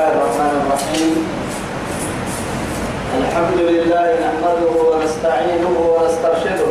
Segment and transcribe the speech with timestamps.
[0.00, 1.16] الله الرحمن الرحيم.
[3.20, 6.70] الحمد لله نحمده ونستعينه ونسترشده.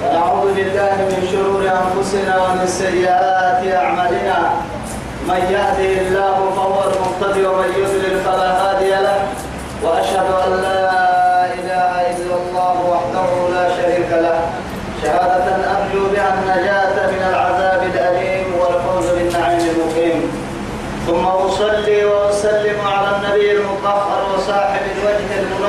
[0.00, 4.38] ونعوذ بالله من شرور أنفسنا ومن سيئات أعمالنا.
[5.28, 9.18] من يهده الله فهو المقتدي ومن يضلل فلا هادي له.
[9.84, 10.83] وأشهد أن لا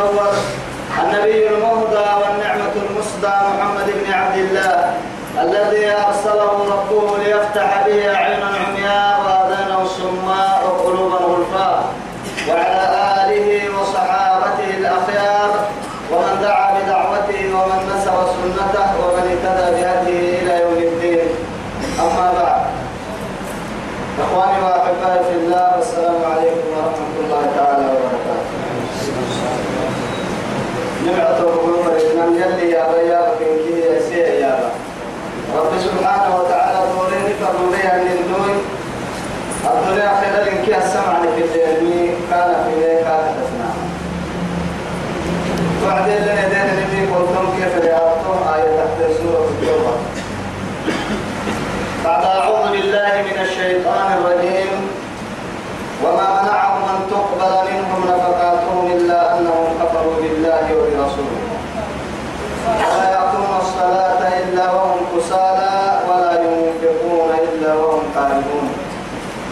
[0.05, 0.33] المنور
[1.03, 4.93] النبي المهدى والنعمة المسدى محمد بن عبد الله
[5.41, 11.83] الذي أرسله ربه ليفتح به عينا عمياء وآذانا صماء وقلوبا غلفاء
[12.49, 12.83] وعلى
[13.23, 15.49] آله وصحابته الأخيار
[16.11, 21.27] ومن دعا بدعوته ومن نسر سنته ومن اهتدى بهديه إلى يوم الدين
[21.99, 22.61] أما بعد
[24.23, 28.55] إخواني وأحبائي في الله والسلام عليكم ورحمة الله تعالى وبركاته.
[31.07, 34.69] نبعث قلوب الإسلام يلي يا بيا وكنكي يا سي يا با.
[35.59, 38.57] رب سبحانه وتعالى دوريني فرمي أن الدنيا
[39.65, 40.33] الدنيا خير
[40.77, 43.69] السمع في الدنيا كان في ذلك كان تسمع
[46.49, 49.93] دين النبي قلتم كيف رياضتم آية تحت سورة التوبة.
[52.05, 54.71] بعد أعوذ بالله من الشيطان الرجيم
[56.03, 61.41] وما منعهم أن تقبل منهم نفقاتهم إلا أنهم كفروا بالله وبرسوله
[62.67, 68.67] ولا يأتون الصلاة إلا وهم كسالى ولا ينفقون إلا وهم كارهون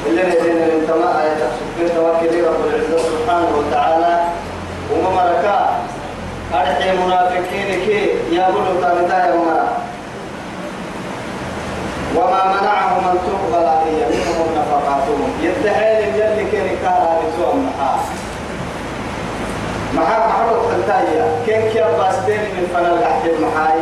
[0.07, 1.43] إلا الذين انتماء آية
[1.77, 4.19] سبحانه توكل رب العزة سبحانه وتعالى
[4.91, 5.69] وممركا
[6.53, 7.69] أرحي منافقين
[8.33, 9.67] كي يقولوا تامتا يا مرا
[12.15, 15.29] وما منعهم أن تقبل هي منهم نفقاتهم.
[15.41, 17.99] يدعين يلي كان كارا بتوم محا
[19.95, 23.79] محا محا تنتايا كان كي أباس بيني من فنا الأحد المحاي.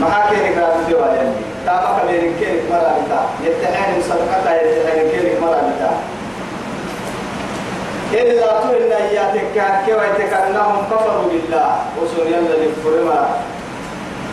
[0.00, 1.32] محا كان كارا بتوم يلي
[1.66, 3.20] تاما كبير كان مرا بتا.
[3.44, 5.90] يدعين صدقتا يدعين كان مرا بتا.
[8.12, 9.56] إلا تؤمن إياتك
[10.16, 11.70] كيف أنهم كفروا بالله.
[11.98, 13.20] وسن يلا للفرما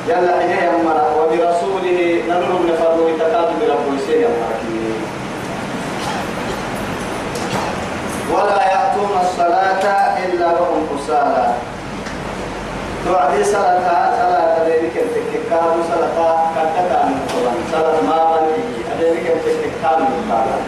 [0.07, 4.29] يلا حجي أمرا وبرسوله ننور من فرضه تكاد برب يسير
[8.33, 9.83] ولا يأتون الصلاة
[10.25, 11.45] إلا وهم كسالى.
[13.05, 13.87] توعدي صلاة
[14.19, 16.17] صلاة ذلك التككار صلاة
[17.07, 18.63] من القرآن صلاة ما بني
[19.01, 20.63] ذلك التككار من القرآن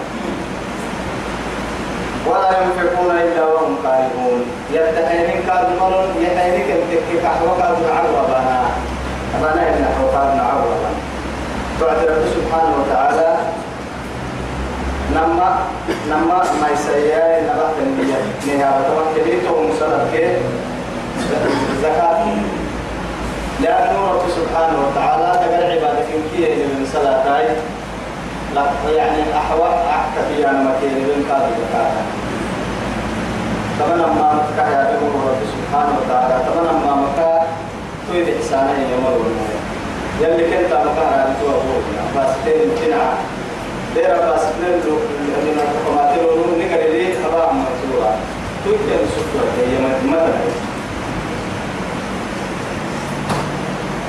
[2.31, 4.41] ولا ينفقون إلا وهم كارهون.
[4.73, 8.61] يتحينك المرون يحينك التككار وكاد معربنا
[9.35, 10.91] أمانة إن حوقاتنا عوضا
[11.81, 13.37] بعد رب سبحانه وتعالى.
[15.15, 15.49] نما
[16.09, 18.19] نما ما يسيا نبات النية.
[18.47, 20.37] نهاية طبعا كبيرته مسلم كي
[21.83, 22.25] زكاة.
[23.61, 27.41] لأنه رب سبحانه وتعالى تقل عبادة كي من صلاة
[28.55, 28.63] لا
[28.95, 31.45] يعني أحوى أحكى في أنا مكين من كاد
[33.81, 36.35] طبعا ما مكة يا رب سبحانه وتعالى.
[36.49, 37.41] طبعا ما مكة
[38.07, 39.21] تويد إحسانه يمر
[40.21, 41.83] يلي كنت مكان أنتوا أبوه.
[42.17, 43.03] بس تين تنع
[43.95, 44.95] دير بس نلو
[45.45, 48.11] من الحكومات لو نقدر لي أبا مطلوبا
[48.65, 50.33] تويد كن سكر هي مثلا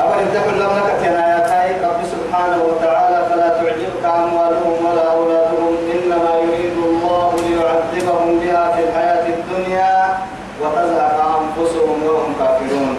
[0.01, 6.77] أبا انتقل لم نكت آياتي رب سبحانه وتعالى فلا تعجبك أموالهم ولا أولادهم إنما يريد
[6.87, 10.19] الله ليعذبهم بها في الحياة الدنيا
[10.61, 12.97] وتزهق أنفسهم وهم كافرون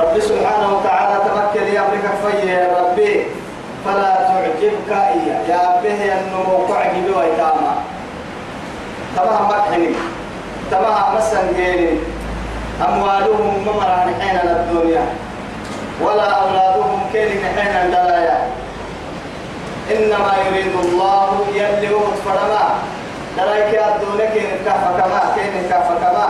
[0.00, 3.26] رب سبحانه وتعالى تمكن يا أمريكا فيا يا ربي.
[3.84, 7.74] فلا تعجبك إيا يا به النمو قعد بويتاما
[9.16, 9.90] تمام مكحني.
[10.70, 11.90] تمام مسن جيني.
[12.88, 15.04] أموالهم ممرا نحين الدنيا.
[16.00, 18.38] ولا أولادهم كين نحين الدلايا
[19.90, 22.64] إنما يريد الله يلي وقت فرما.
[23.36, 26.28] دلايك الدنيا كين كهف كما كين كهف كما.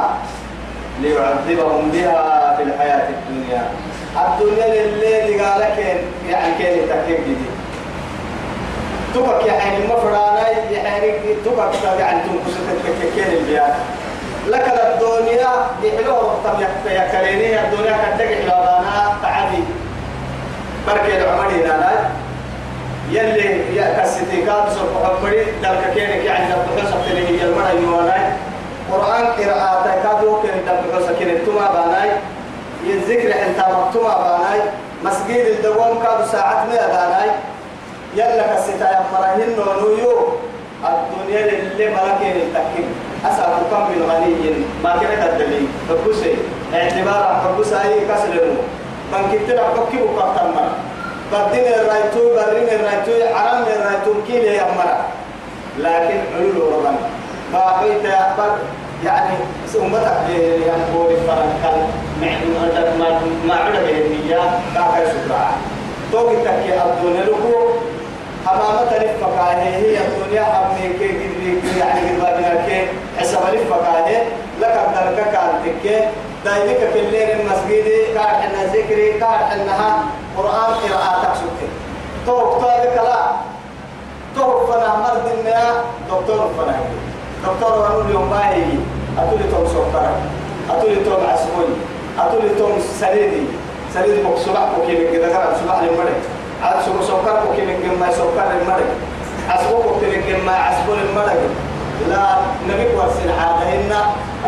[1.00, 3.62] ليعذبهم بها في الحياة الدنيا.
[4.17, 5.99] الدنيا اللي قال كين
[6.31, 7.37] يعني كين تكيك دي.
[9.14, 11.12] تبك يعني مفرانا يعني
[11.44, 12.56] تبك يعني تنقص
[13.14, 13.75] كين البيات
[14.47, 15.50] لك الدنيا
[15.82, 19.62] يحلوه وقتم يكريني الدنيا كتك حلوانا تعدي.
[20.87, 22.11] بركي العمري لانا
[23.11, 28.37] يلي يكسيتي كاب سوف حبري دلك كينك يعني دلك حسبتني هي المرأة يوانا
[28.92, 32.10] قرآن قراءة كادو كن دبعو سكين تما باناي.
[32.84, 34.60] يذكر انت مكتوما باناي.
[35.04, 37.31] مسجد الدوام كادو ساعات ما باناي.
[38.14, 40.12] يلا كسيتا يا مرهن نونيو
[40.84, 42.88] الدنيا اللي ملكين التكين.
[43.26, 44.64] أسأل كم من غني.
[44.84, 46.34] ما كانت الدليل فكسي
[46.75, 48.34] اعتبار فكسي أي كسر
[49.12, 50.75] من كتير أبكي وقتل مرة
[51.32, 54.98] بدين الرأيتو برين الرأيتو عرم الرأيتو كيلي يا مرة
[55.78, 57.08] لكن علول ربنا.
[57.52, 58.50] فأحيت أكبر
[59.05, 59.37] يعني
[59.76, 60.29] أمتك
[60.67, 61.87] يعني هو فرنكال
[62.99, 64.41] ما ما عدا به النية
[64.75, 65.50] كاكا سكرا
[66.12, 67.69] توقي تكي الدنيا لكو
[68.47, 72.87] حمامة لفكا هي الدنيا أمي كي قدري يعني قد بابنا كي
[73.19, 74.06] حسب لفكا
[74.61, 76.08] لك الدركة كانتك
[76.44, 80.05] دايمك كلين المسجد كار حنا ذكري كار حنها
[80.37, 81.70] قرآن قراءة سكت
[82.26, 83.31] توك توك لا.
[84.37, 85.73] توك فنا مرد النيا
[86.11, 86.76] دكتور فنا
[87.46, 88.62] دكتور وانو اليوم ما هي
[89.19, 90.06] أتولي توم سكر
[90.70, 91.66] أتولي توم عسوي
[92.19, 93.42] أتولي توم سريدي
[93.94, 96.20] سريدي بك سبع بكي من كذا كلام سبع للمرد
[96.62, 98.90] عاد سبع سكر بكي من كم سكر للمرد
[99.48, 101.40] عسبو بكي من كم عسبو للمرد
[102.08, 102.37] لا
[102.69, 103.92] نبي ورسل عادهن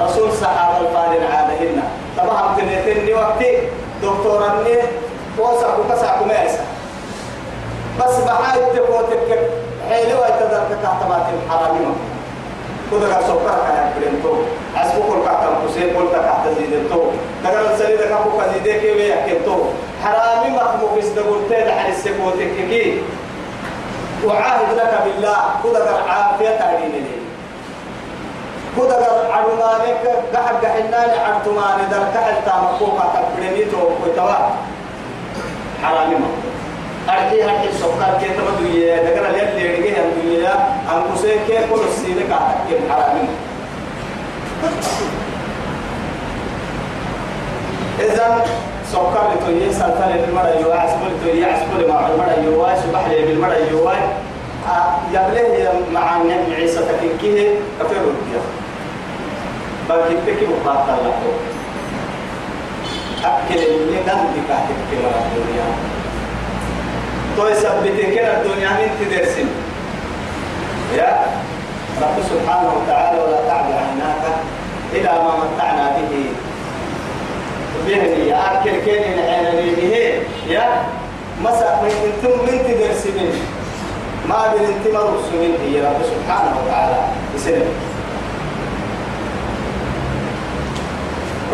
[0.00, 1.82] رسول صحابة الفارن عادهن.
[2.18, 3.58] طبعا تنتني وقتي
[4.02, 4.76] دكتورني
[5.38, 6.64] وسع وكسع كميسا
[8.00, 9.50] بس بحاجة تقوتك
[9.90, 11.76] حيلي ويتدرك تحت بات الحرام
[12.92, 14.34] كذا قال سكر كان برينتو
[14.76, 17.02] أسبوع كل كاتم حسين كل تحت زيدتو.
[17.44, 19.56] دقل السرير كابو كزيدة كي ويحكتو
[20.04, 23.02] حرامي مخمو بس دقول تيد حرس سكوتك كي
[24.24, 25.36] وعاهد لك بالله.
[25.62, 27.02] كذا قال عافية تعليني
[28.76, 30.04] كذا قال عدمانك.
[30.34, 34.38] قحب قحناني عدتماني در كحل تامكوكا تكبرنيتو ويتوا
[35.82, 36.51] حرامي مخمو.
[37.08, 40.52] أركي هركي سكر كي تبدو يا دكرا لين ليرجع هم دنيا
[40.92, 43.28] أم كسي كي كل السنة كاتك كي حرامين
[48.00, 48.44] إذا
[48.92, 53.92] سكر لتوي سلطان المرة يوا عسبول توي عسبول مع المرة يوا سبح لي بالمرة يوا
[55.12, 57.48] يبله مع النبي عيسى تكيكيه
[57.80, 58.40] كفر الدنيا
[59.88, 61.14] بل كيف بقى الله
[63.24, 65.91] أكل اللي نندي كاتك الدنيا
[67.36, 69.48] تو يثبتين كده الدنيا من تدرسين
[70.96, 71.26] يا
[72.02, 74.24] رب سبحانه وتعالى ولا تعد عيناك
[74.92, 76.12] إلى ما متعنا به.
[78.28, 79.94] يا أكل كين العين به
[80.48, 80.66] يا
[81.42, 83.32] مسا من أنتم من تدرسين
[84.28, 86.98] ما بين أنتم مرسومين يا رب سبحانه وتعالى.
[87.34, 87.91] بسلم.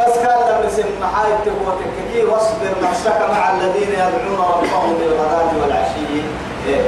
[0.08, 6.22] بس كان لما اسم محايد تقوتك كي واصبر نفسك مع الذين يدعون ربهم بالغداة والعشي.
[6.66, 6.80] إيه.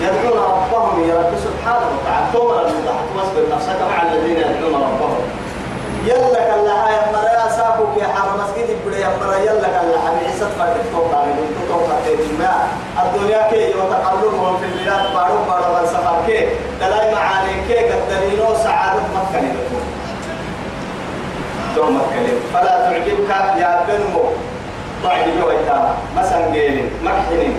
[0.00, 2.26] يدعون ربهم يا رب سبحانه وتعالى.
[2.32, 5.20] تمر المضحك واصبر نفسك مع الذين يدعون ربهم.
[6.06, 10.76] يلا كلا هاي مرة ساكوك يا حرم مسجد بدي مرة يلا كلا حبي عيسى فرق
[10.92, 11.96] توقع من توقع
[12.38, 12.68] ما
[13.02, 16.48] الدنيا كي وتقلبهم في البلاد بارو بارو بالسفر كي.
[16.80, 19.95] دلاي معاني كي قدرينو سعادة مكة لكم
[21.76, 22.36] دوم الكلم.
[22.54, 23.30] فلا تعجبك
[23.60, 24.24] يا بنمو
[25.04, 27.52] ضعي جويتا مثلا قيل مكحن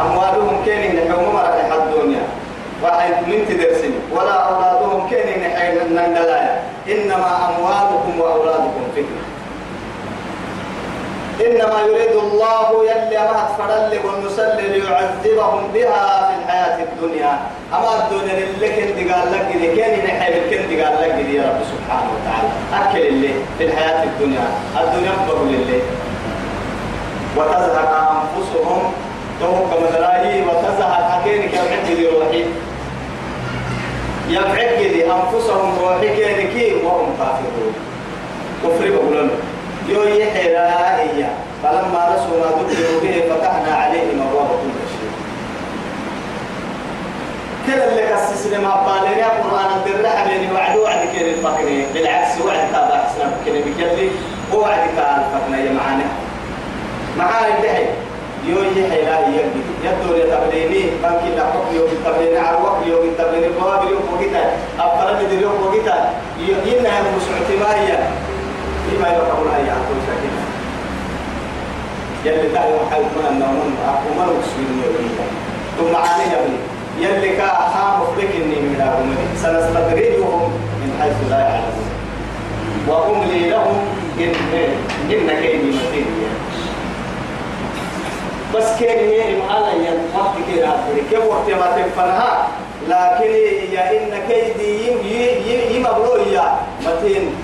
[0.00, 2.24] أموالهم كين نحوم مرة الدنيا.
[2.82, 3.98] واحد من تدرسني.
[4.14, 9.15] ولا أولادهم كين نحين النندلايا إنما أموالكم وأولادكم فتنة.
[11.40, 17.38] إنما يريد الله يلي ما تفرل ونسل ليعذبهم بها في الحياة الدنيا.
[17.72, 22.10] أما الدنيا اللي كنت قال لك دي كان نحيب كنت قال لك يا رب سبحانه
[22.14, 22.50] وتعالى.
[22.72, 24.46] أكل اللي في الحياة الدنيا.
[24.82, 25.80] الدنيا أكبر لله
[27.36, 28.92] وتزهق أنفسهم.
[29.40, 32.44] توك مدراهي وتزهق حكينك يبعد دي روحي.
[34.28, 37.74] يبعد دي أنفسهم روحي كينكي وهم كافرون.
[38.64, 39.30] كفر بقولون
[39.88, 40.68] يو يحيرا
[41.00, 41.26] هي
[41.62, 45.10] فلما رسوا ما ذكروا به فتحنا عليهم أبواب كل شيء.
[47.66, 52.72] كلا اللي كسس لما بالين يا قرآن الدر حبيبي وعد وعد كين الفقرين بالعكس وعد
[52.72, 54.10] تابع اسلام كين بكلي
[54.54, 56.04] وعد كان الفقنا يا معانا
[57.18, 57.84] معانا الدحي
[58.46, 59.40] يو يحيرا هي
[59.84, 64.44] يدور يتبليني بانكي لا حكم يوم التبلين عروق يوم التبلين القوابل يوم وقتا
[64.80, 66.10] أفضل من يوم وقتا
[66.66, 67.74] ينها مسعتي ما
[68.92, 70.42] لما يرحمون أي عقل ساكنة
[72.24, 75.26] يلي تعالى محل من النوم أقوم المسلمين يوميا
[75.78, 76.58] ثم علي يبني.
[77.00, 81.90] يلي كا خام بك إني من أمري سنستدرجهم من حيث لا يعلمون.
[82.88, 83.78] وأملي لهم
[84.20, 84.34] إن
[85.10, 86.06] إن كيدي متين
[88.54, 90.70] بس كان هي إمعانا ين وقت كده
[91.10, 92.48] كيف وقت ما تفنها
[92.88, 93.30] لكن
[93.72, 94.98] يا إن كيدي يم
[95.46, 97.34] يم يمبرو يا متين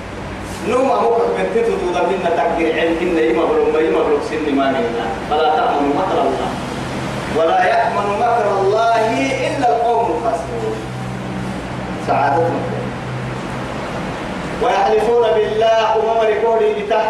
[0.68, 5.06] نوم أمك بنت تدود منا تقدير علم إن يمبرو ما يمبرو سن ما نينا.
[5.30, 6.50] فلا تأمن مكر الله.
[7.36, 9.04] ولا يأمن مكر الله
[9.46, 10.76] إلا القوم الفاسقون
[12.06, 12.62] سعادتهم
[14.62, 17.02] ويحلفون بالله وما مريكوري بتا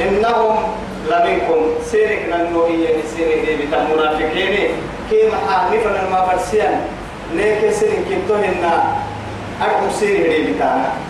[0.00, 0.56] إنهم
[1.10, 1.60] لمنكم.
[1.90, 4.72] سيرك ننوهي سيرك بتا منافقين.
[5.10, 6.80] كي محانفنا ما فرسيا
[7.34, 8.64] ليك سيرك كتوهن
[9.60, 11.07] أرحم سيرك بتانا.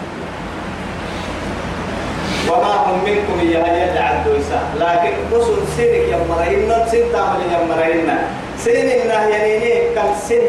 [2.50, 8.18] وما هم منكم يا يدعى الدويسة لكن رسل سيرك يا مرينا سين تعمل يا مرينا
[8.58, 10.40] سين إنه ينيني كم سين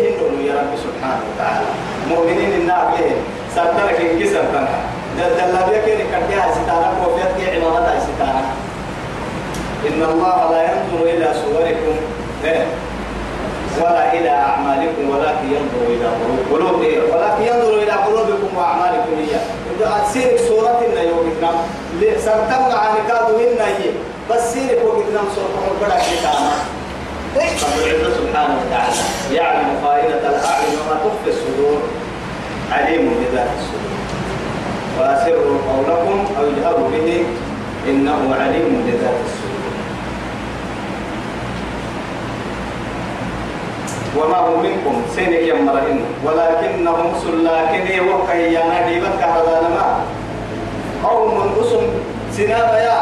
[0.49, 1.65] يا رب سبحانه وتعالى.
[2.09, 3.15] مؤمنين إنه ليه؟
[3.55, 4.67] سرتنا كي سرتنا
[5.17, 8.41] دلنا بيا كي نكتيها ستانا كوفيات كي عمامتها ستانا
[9.87, 11.95] إن الله لا ينظر إلى صوركم
[12.45, 12.65] إيه؟
[13.81, 16.07] ولا إلى أعمالكم ولكن ينظر إلى
[16.51, 16.81] قلوب
[17.13, 19.35] ولكن ينظر إلى قلوبكم وأعمالكم هي
[20.13, 21.51] سيرك سورة إن يومكنا
[22.25, 23.91] سرتم عن كادو هي
[24.31, 26.51] بس سيرك وقتنا سورة حبنا كتانا
[27.35, 31.79] رب سبحانه وتعالى يعلم خائنة الأعين وما تخفي الصدور.
[32.71, 33.99] عليم بذات الصدور.
[34.99, 37.25] وأسروا قولكم أو اجهروا به
[37.89, 39.38] إنه عليم بذات الصدور.
[44.19, 45.01] وما هم منكم.
[45.15, 49.87] سينك يمرهن ولكنهم سلاكن وكي ينادي بك هذا لما.
[51.03, 51.83] قوم أسم
[52.31, 52.99] سناب يا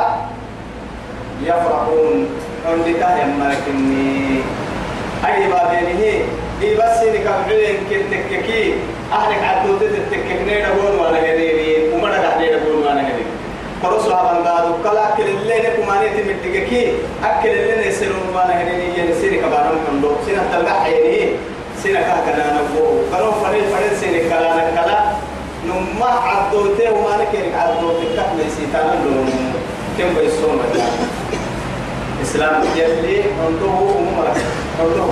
[1.44, 2.28] يفرحون.
[2.68, 4.42] عندك يمركني
[5.26, 6.26] أي بابينه
[6.60, 8.74] دي بس إنك بعدين كتككي
[9.14, 12.47] أهلك عدوت تتككني نقول وأنا هنيني وما هنيني
[13.84, 16.92] قرصوا هذا قالوا كلا أكل اللي نكماني تمدقكي
[17.24, 21.30] أكل اللي نسلون وأنا هنيني ينسيني كبارم كندو سنة تلقى حيني
[21.84, 25.00] سنة كهكنا نبوه كانوا فريد فريد سنة كلا نكلا
[25.68, 29.54] نما عدوته وما نكيرك عدوته كهنا سيتانا لون
[29.98, 30.60] كم بيسون
[32.24, 33.66] إسلام يلي عنده
[34.00, 34.28] أمور
[34.80, 35.04] عنده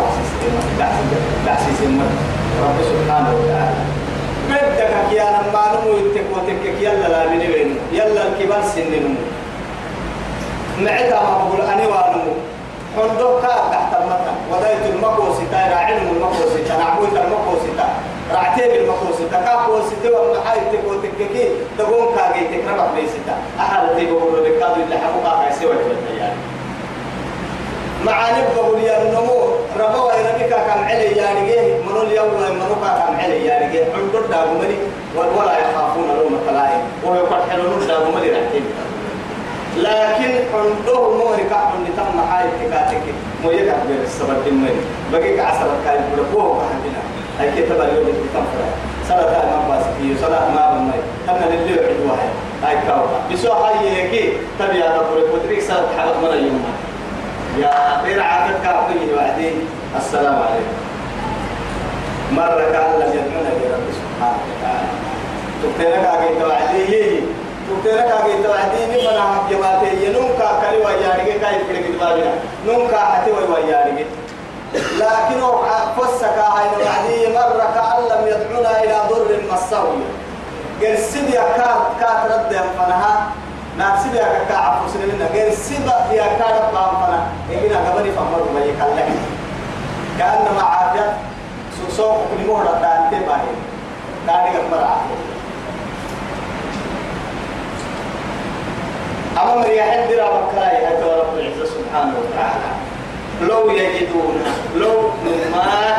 [1.45, 1.79] بحسيس
[2.63, 4.04] رب سبحانه وتعالى
[4.49, 9.15] بدك يا لما نمو يتك يلا لا بنبين يلا الكبار سن نمو
[10.79, 12.33] معدا ما بقول أنا وانمو
[12.97, 14.35] عنده كا تحت المطر.
[14.51, 17.85] ودايت المقوسة راعين المقوسة نعبوت المقوسة
[18.33, 23.27] رعتيب المقوسة كاقوسة ومحاي تكو تككي تقوم كاقي تكربك ليسة
[23.59, 26.35] أحد تيبقوا لك كادو اللي حقوقا كايسي وجبت يعني.
[28.05, 29.39] معاني بقول يا النمو
[29.79, 31.25] ربوا يربك كم علي يا
[32.23, 34.77] منو اليوم منو كم علي يا رجال عندو دابمني
[35.15, 38.65] ولا يخافون لوم الطلائم ويقول حلون دابمني رحتين
[39.77, 43.03] لكن عنده مورك عند تم حاي تكاتك
[43.43, 44.81] مو يقع بين السبب المري
[45.11, 47.01] بقيك عسل كاي بلقوه عندنا
[47.39, 48.65] هاي كتب اليوم تكفر
[49.09, 52.29] صلاة ما باس في صلاة ما بمي أنا اللي يعد واحد.
[52.63, 56.65] هاي كاو بسوا هاي هيك تبي هذا بقول بدري صلاة حلق من اليوم
[57.59, 59.51] يا غير عادك كافي وعدي
[59.97, 60.84] السلام عليكم.
[62.35, 64.87] مرة كان لم يدعونا رب سبحانه وتعالى
[65.63, 67.21] تبتلك أجي توعدي
[67.69, 72.33] تبتلك أجي توعدي نمنا حق جماعتي ينونكا كلي ويارجي كاي فرق دبابنا
[72.67, 74.05] نونكا حتي ويارجي
[74.75, 75.41] لكن
[75.97, 80.03] فسك هاي وعدي مرة كان لم يدعونا إلى ضر مسوي
[80.81, 83.27] قال سيدي كات كات رد فنها
[83.77, 89.19] ناكسب يا كاكا عفو سنمنا غير سبا يا كاكا بامفنا إبنا قبلي فمر ما يكلم
[90.19, 91.13] كأنما عافية
[91.89, 93.55] سوق كل مهرة دانتي باهي
[94.27, 95.25] داني قبل عافية
[99.37, 102.69] أما من يحد را بكاي هذا رب العزة سبحانه وتعالى
[103.41, 104.43] لو يجدون
[104.75, 105.09] لو
[105.51, 105.97] ما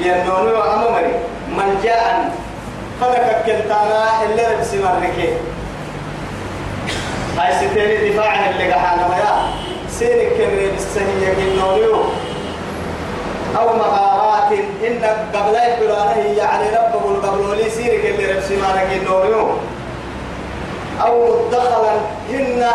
[0.00, 1.12] ينونوا أما مري
[1.48, 2.34] من جاء
[3.00, 5.32] فلك كنتانا اللي ربسي مركي
[7.38, 9.50] هاي ستيني دفاع اللي قحانا ويا
[9.90, 12.04] سيرك كمري بالسهية كنوريو
[13.58, 13.76] أو
[14.50, 19.48] مغارات إن قبل يقولون هي يعني ربه قبل لي سيرك اللي ربسي ما كنوريو
[21.00, 21.92] أو مدخلا
[22.30, 22.66] هن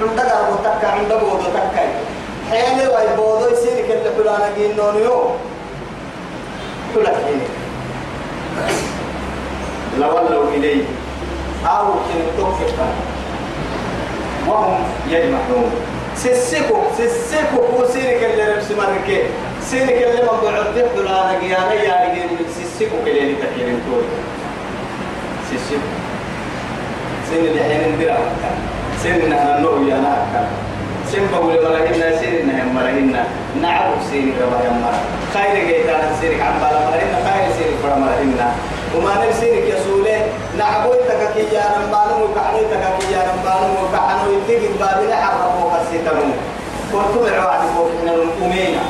[0.00, 1.88] عند قرب تكا عند بودو تكا
[2.50, 5.30] حيالي واي بودو سيرك اللي قولون كنوريو
[6.94, 7.58] كلك هنا
[9.98, 10.84] لولوا إليه.
[11.66, 12.56] أو كنتوك
[14.48, 15.70] وهم يجمعون.
[16.16, 19.22] سسكو سسكو هو سيرك اللي نفس مركي
[19.70, 24.04] سيرك اللي من بعد على قيانا يا رجال سسكو كلي تكيرين تقول
[25.50, 25.88] سسكو
[27.28, 28.14] سين اللي حين ندير
[29.02, 30.42] سين إنها نو يا ناكا
[31.10, 33.24] سين بقول مرهنا سين إنها مرهنا
[33.62, 34.94] نعم سين كما يمر
[35.34, 38.48] خير جيتان سيرك عم بالا مرهنا خير سيرك فرا مرهنا
[38.96, 40.26] وما نرسينك يا سولة
[40.58, 46.32] نعبوي تكاكي يا رمبانو وكعنوي تكاكي يا رمبانو وكعنوي تيجي بابنا حرقوا قصيتنو
[46.92, 48.82] قلت بعوعد فوقنا الأمينة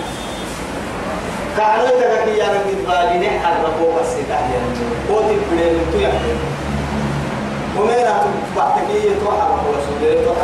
[1.58, 4.60] كعنوتك كي أنا قد بالي نحن ربوك السلاح يا
[5.08, 6.34] قوتي بدين تو يحكي
[7.76, 10.38] ومين أتبعتك يتوحى رسول الله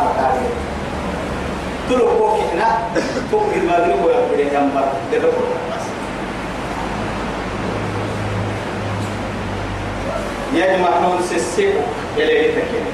[2.53, 2.79] هنا
[3.31, 5.45] كوك قد بالي هو يحكي جنبر دربو
[10.55, 11.79] يجمعون سسيكو
[12.17, 12.87] يلي تكين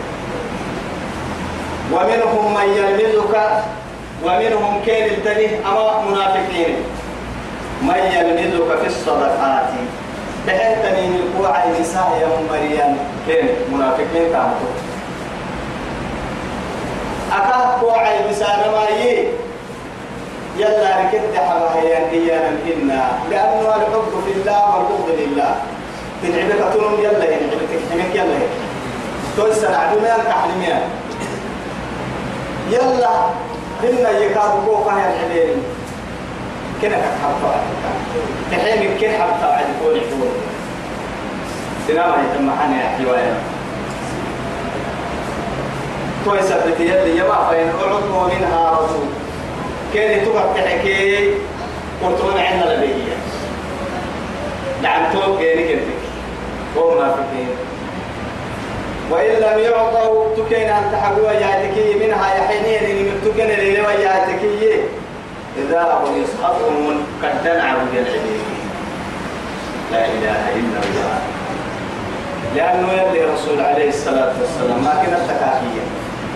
[1.92, 3.34] ومنهم من يلمزك
[4.24, 6.99] ومنهم كين التنيه أما منافقين.
[7.82, 9.68] من يلمزك في الصدقات؟
[10.46, 12.96] تحتني من قوع النساء يا مريم.
[13.26, 14.74] كين؟ منافقين تعمتوا
[17.32, 18.90] أكاد قوع النساء ما
[20.56, 25.54] يلا ركبت حواهيا إيانا إنا لأنه الحب في الله والبغض لله
[26.22, 28.38] تنعبك تنم يلا ينعبك حمك يلا
[29.36, 30.82] توسع عدونا التحليمية
[32.70, 33.10] يلا
[33.82, 35.56] هنا يكاد كوكا يا الحليل
[36.82, 37.60] كنا كحبطة
[38.50, 40.30] تحيم كن حبطة عاد كون يقول.
[41.88, 43.18] سلام يتم حنا يا حلوة
[46.24, 49.08] كويس بتيجي يما فين؟ أعطوا منها رسول.
[49.94, 51.34] كان تبقى تحكي
[52.04, 53.16] قلت أنا عندنا لبيجية
[54.82, 56.00] دعمتوك كيني كنتك.
[56.78, 57.48] هو منافقين
[59.10, 63.20] وإن لم يعطوا تكين أن تحقوا ياتكي منها يحينين إن
[63.50, 64.80] اللي لوا ياتكي
[65.56, 68.42] إذا هم يسحقون قد تنعوا بالعلم.
[69.92, 71.18] لا إله إلا الله.
[72.56, 75.84] لأنه يلي رسول عليه الصلاة والسلام ما كانت تكاكية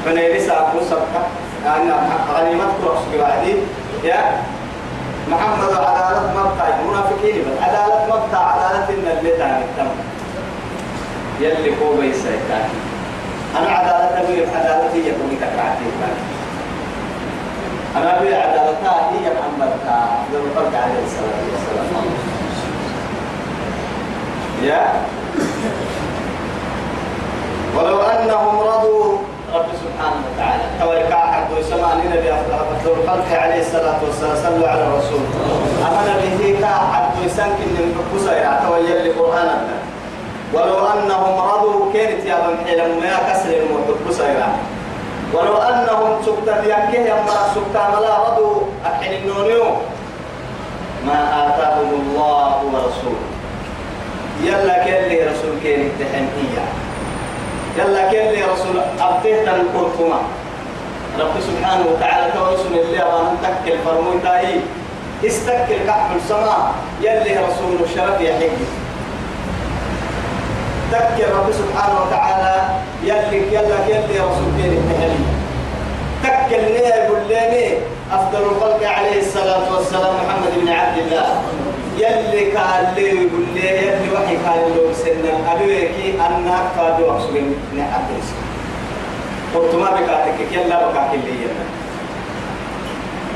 [0.04, 1.22] فنيلس أبو سبقة
[1.66, 1.92] أن
[2.34, 3.54] غنيمة كرس بعدي
[4.04, 4.42] يا
[5.28, 9.90] محمد عدالة مبقى المنافقين بل عدالة مبقى عدالة إن اللي تعني التم
[11.40, 12.68] يلي هو بيسايتان
[13.58, 15.84] أنا عدالة أبي عدالة هي كوني كتعتي
[17.96, 22.06] أنا أبي عدالتها هي محمد عبد الخلق عليه الصلاة والسلام.
[24.62, 24.82] يا؟
[27.76, 29.18] ولو أنهم رضوا
[29.54, 30.62] رب سبحانه وتعالى.
[30.80, 34.36] تويكا حد ويسمع نبي أفضل الخلق عليه الصلاة والسلام.
[34.36, 35.20] صلوا على الرسول.
[35.86, 38.36] أمن به كا حد ويسنك إن بكسر
[38.68, 39.58] تويل القرآن
[40.52, 44.24] ولو أنهم رضوا كانت يا من حلم ما كسر الموت بكسر
[45.34, 48.60] ولو أنهم سكت يكيه يما سكت ملا رضوا.
[48.86, 49.64] أحل النونيو
[51.06, 53.26] ما آتاهم الله ورسوله.
[54.42, 56.64] يلا كلي رسول كين التحنية
[57.78, 60.20] يلا كلي رسول أبتيه تنكركما
[61.20, 64.60] رب سبحانه وتعالى توسل اللي أمان تكل فرمون تاي
[65.26, 66.74] استكل كحف السماء.
[67.00, 68.38] يلي رسول الشرف يا
[70.92, 72.62] تكل رب سبحانه وتعالى
[73.02, 75.34] يلي يلا كلي رسول كين التحنية
[76.24, 77.78] تكل ليه يقول لي
[78.12, 81.42] أفضل الخلق عليه الصلاة والسلام محمد بن عبد الله.
[81.98, 87.34] يلي قال لي يقول لي يلي وحي قال له سنة أبيكي أنا فادو أقصد
[87.76, 88.26] نعبس
[89.54, 91.64] قلت ما بكاتك يلا بكاك اللي يلا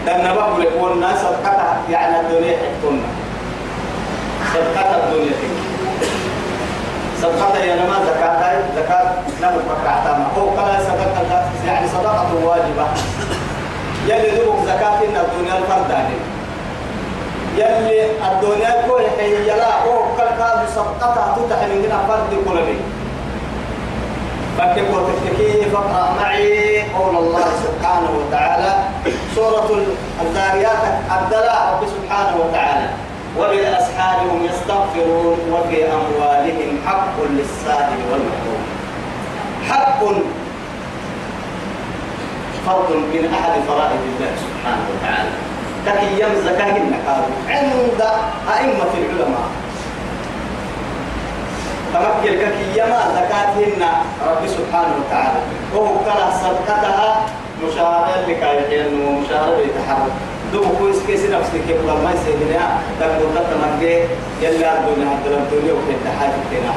[0.06, 3.08] لأن بقول لك والناس صدقتها يعني الدنيا حكتنا
[4.54, 5.67] صدقتها الدنيا تك
[7.22, 9.10] صدقتها يا نما زكاة زكاة
[9.42, 12.86] نمو بكعتها هو كلا صدقة يعني صدقة واجبة.
[14.06, 16.16] يلي دوبك زكاة إن الدنيا الفرداني
[17.56, 22.76] يلي الدنيا كل حي يلا هو كل كاد صدقتها تتح من فرد كلني
[24.58, 28.72] فكيف وتفتكي فقرأ معي قول الله سبحانه وتعالى؟
[29.34, 29.68] سورة
[30.22, 30.82] الذاريات
[31.18, 32.88] الدلاء رب سبحانه وتعالى.
[33.38, 38.62] وبالأسحار هم يستغفرون وفي أموالهم حق للسائل والمحروم.
[39.68, 40.00] حق
[42.66, 45.32] فرض من أحد فرائض الله سبحانه وتعالى.
[45.86, 48.00] تكي يمزكه النكار عند
[48.56, 49.48] أئمة العلماء.
[51.94, 53.82] تمكن كي يما زكاتهن
[54.28, 55.40] رب سبحانه وتعالى.
[55.74, 57.10] وهو كلا صدقتها
[57.64, 60.12] مشاهدة لكايحين ومشاهدة يتحرك
[60.52, 64.00] دو كويس كيس نفسك كيف ما يسيدنا تقول تتمكن
[64.42, 66.72] يلا الدنيا حتى الدنيا وفي التحاج كنا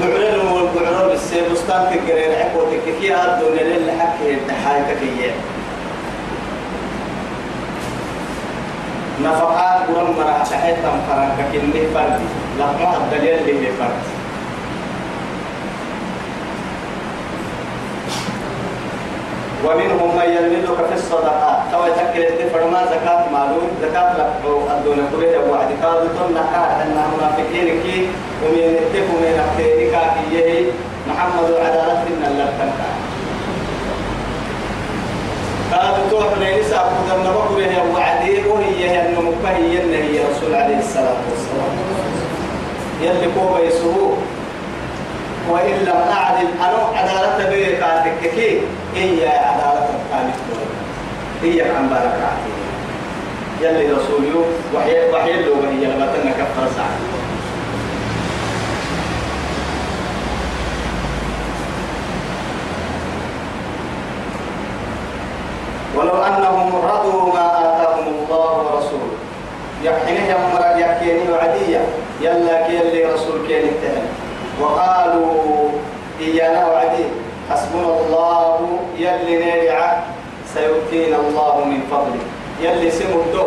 [0.00, 5.30] بعلن والبعلن بالسيب بستان تقرير عقوتك كي الدنيا اللي حكي التحاج كي
[9.22, 10.74] نفقات قرن مرا تحت
[11.08, 12.20] فرنك كني فرد
[12.58, 14.17] لما الدليل اللي فرد
[19.64, 21.58] ومنهم من يلمزك في الصدقات.
[21.72, 26.96] تو يتكل الدفر ما زكاة معلوم زكاة لقو الدون كله وعد قال تن كاد أن
[27.14, 28.08] منافقين كي.
[28.42, 29.94] ومن يتكو من أحتينك
[30.30, 30.72] كي
[31.08, 32.90] محمد عدالة إن الله تنكا
[35.72, 41.20] قال تو توح ليس أبو ذنب بكره وعدي وهي أن مكهي هي رسول عليه الصلاة
[41.30, 41.72] والسلام.
[43.02, 44.16] يلي كوبا يسوه.
[45.48, 48.60] وإن لم أعدل أنا عدالة بيك كي
[48.94, 50.34] هي عدالة كانت
[51.42, 52.30] هي عن بركة
[53.60, 56.98] يلي رسول يوم وحي وحي له وهي لما تنكفر ساعة
[65.96, 69.18] ولو أنهم رضوا ما آتاهم الله ورسوله.
[69.84, 71.80] يحينه يمر يحكيني وعدية
[72.20, 74.17] يلا كي رسول كين التهن
[74.60, 75.70] وقالوا
[76.20, 77.04] إيانا وعدي.
[77.50, 79.80] حسبنا الله يلي نرجع
[80.54, 82.22] سيؤتينا الله من فضله.
[82.60, 83.46] يلي سمو الدو.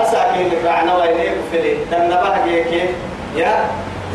[0.00, 1.74] أساكي لك رعنا وينيك فلي.
[1.90, 2.90] دنبه كيف
[3.36, 3.52] يا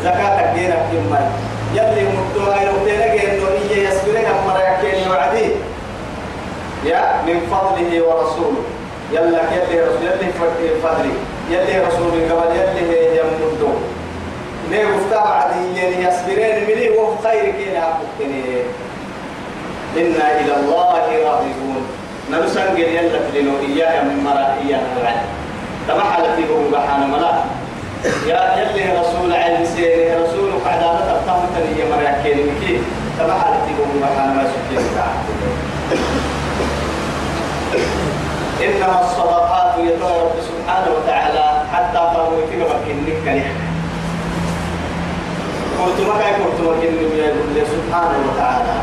[0.04, 1.26] زكاة دينك كمال
[1.74, 5.46] يلي مدو أيو تينك إنه إيه يسبرين أمرا يحكيني وعدي.
[6.84, 8.64] يا من فضله ورسوله.
[9.12, 10.28] يلا يلي رسول يلي
[10.82, 11.14] فضلي
[11.50, 12.50] يلي رسول قبل.
[12.56, 13.68] يلي يمدو
[14.74, 18.42] ليه مفتاح عدي يسبرين ملي وهو خير كينا أقوكني
[19.96, 21.86] إنا إلى الله راغبون
[22.30, 25.20] نرسل قل يلا تلينو إياه من مرا إياه الوعد
[25.88, 27.32] تما حالتي هو بحانا ملا
[28.26, 32.78] يا يلي رسول عين سيري رسول عدالة الطهمة هي مرا كيني كي
[33.18, 34.84] تما حالتي هو بحانا ما سكين
[38.64, 41.44] إنما الصدقات يطوى رب سبحانه وتعالى.
[41.72, 43.42] حتى قالوا يتبع كنك
[45.84, 48.74] كنك قلت ما كاي قلت ما كنك سبحانه وتعالى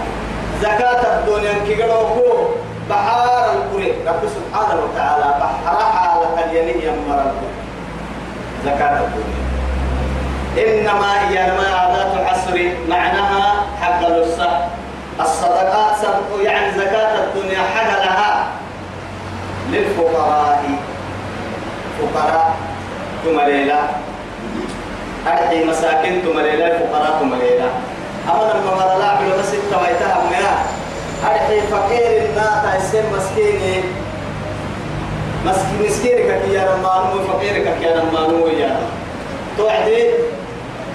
[0.61, 2.47] زكاة الدنيا كي قالوا
[2.89, 7.31] بحار القرى رب سبحانه وتعالى بحر حالة اليمين يمر
[8.65, 9.41] زكاة الدنيا
[10.57, 14.59] إنما هي ما عادات حصر معناها حق الصح
[15.19, 15.97] الصدقات
[16.43, 18.47] يعني زكاة الدنيا حق لها
[19.71, 20.63] للفقراء
[21.99, 22.55] فقراء
[23.25, 23.79] تمريلا
[25.27, 27.69] أرحي مساكن تمريلا فقراء تمريلا
[28.29, 30.57] أما لما مرة لا عملوا بس التويتها مياه
[31.31, 33.83] أرحي فقير الناتا يسير مسكيني.
[35.45, 38.79] مسكين مسكينك يا رمانو فقيرك يا رمانو يا
[39.57, 40.03] توعدي؟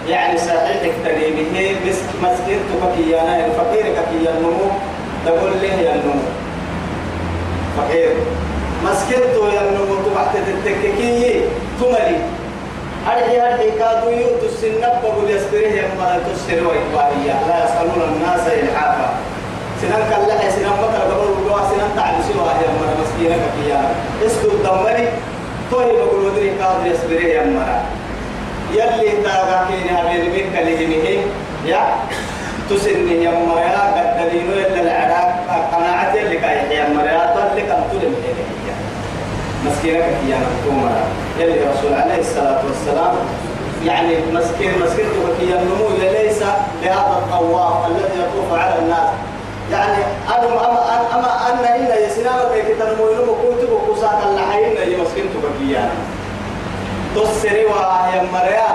[0.08, 1.76] يعني صحيحك تريبه
[2.22, 4.70] مسكين تكيانا فقيرك يا النمو
[5.26, 6.22] تقول لي يا النمو
[7.76, 8.10] فقير.
[8.84, 11.40] مسكنتو يا النمو تبعت تتككي.
[11.80, 12.18] تملي.
[13.06, 19.08] أرحي أرحي كادو يؤتوا السنب بقول يسبره يا مرة تسر وإقبالية لا يسألون الناس إلحافا
[19.80, 23.80] سنان كلا سنان بكر قبل وقوا سنان تعلم سوا يا مرة مسكينك يا
[24.26, 25.08] اسكو الدمري
[25.70, 27.78] توي بقول ودري كادو يسبره يا مرة
[28.72, 31.22] يلي تاغا كيني هبين بك لهمه
[31.66, 31.82] يا
[32.70, 35.28] تسني يا مريا قد دلينو إلا العراق
[35.72, 38.14] قناعة اللي كاي يا مريا تولي كم تلم
[39.66, 41.04] مسكينك يا نكوما
[41.38, 43.14] يلي رسول عليه الصلاة والسلام
[43.84, 46.42] يعني مسكين مسكين تبكي النمو ليس
[46.82, 49.08] لهذا الطواف الذي يطوف على الناس.
[49.72, 50.80] يعني أنا أما
[51.14, 55.98] أما أن إن يسنامك كتنمو ينمو كنت بقصاك اللحين يمسكين تبكي يعني.
[57.14, 58.68] تسري ويا مريا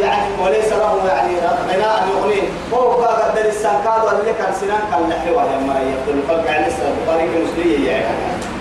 [0.00, 1.34] يعني وليس له يعني
[1.72, 2.42] غناء يغني.
[2.74, 5.94] هو بقى قدر السنكاد اللي كان سنان كان لحوا يا مريا.
[5.94, 8.55] يقول فقع لسه البخاري كمسلية يعني.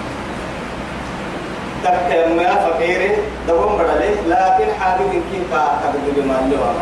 [1.85, 3.17] تك ما فقير
[3.47, 5.11] دوم بدلة لكن حابب
[5.51, 6.73] كا تقدر بما له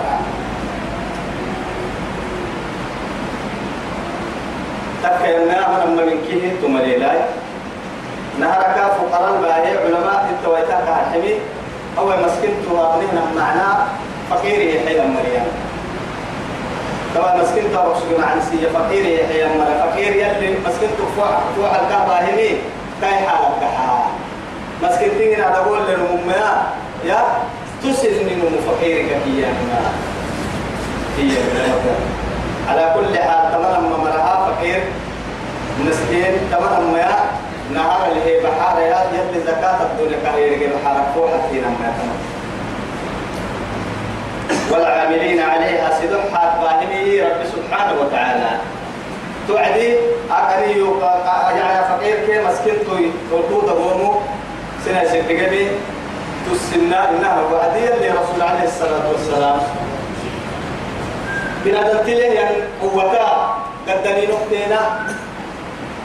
[5.04, 7.20] تك ما من من كيه تمليلاي
[8.40, 11.34] نهرك فقراء الباهي علماء التويتا كحمي
[11.98, 13.78] أو مسكين توابنهنا معناه
[14.30, 15.46] فقير يحيى مريم
[17.16, 22.20] طبعا مسكين تو رسول مع نسية فقير يحيى مريم فقير يلي مسكين تفوح تفوح الكهبة
[22.20, 22.50] همي
[23.02, 23.64] كاي حالك
[24.84, 26.64] كحا مسكين تيجي على قول للمؤمنة
[27.06, 27.22] يا
[27.84, 29.46] تسل من فقيرك هي
[31.18, 31.38] هي
[32.70, 34.84] على كل حال تمام مرها فقير
[35.80, 37.16] مسكين تمام يا
[37.74, 41.94] نهار اللي هي بحار يا يلي زكاة الدنيا كهير بحار فوحة فينا ما
[44.72, 48.50] والعاملين عليها سدحة فاهمه رب سبحانه وتعالى.
[49.48, 49.94] توعدي
[50.32, 50.82] أكني
[51.58, 53.12] يعني فقير كي مسكين توي
[53.62, 54.16] دبومو
[54.86, 55.68] سنة سنتقبي
[56.46, 59.60] تسنى إنها وعدي اللي رسول عليه الصلاة والسلام.
[61.66, 64.82] بنادم تليه يعني قوتا قدني نقطينا.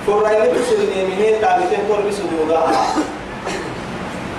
[0.07, 2.73] فرين تسلني منين تعبتين كل بسجودها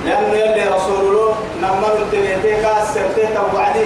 [0.06, 3.86] لأنه يلي رسول الله نمر التبيتي كاسر تيتا وعدي.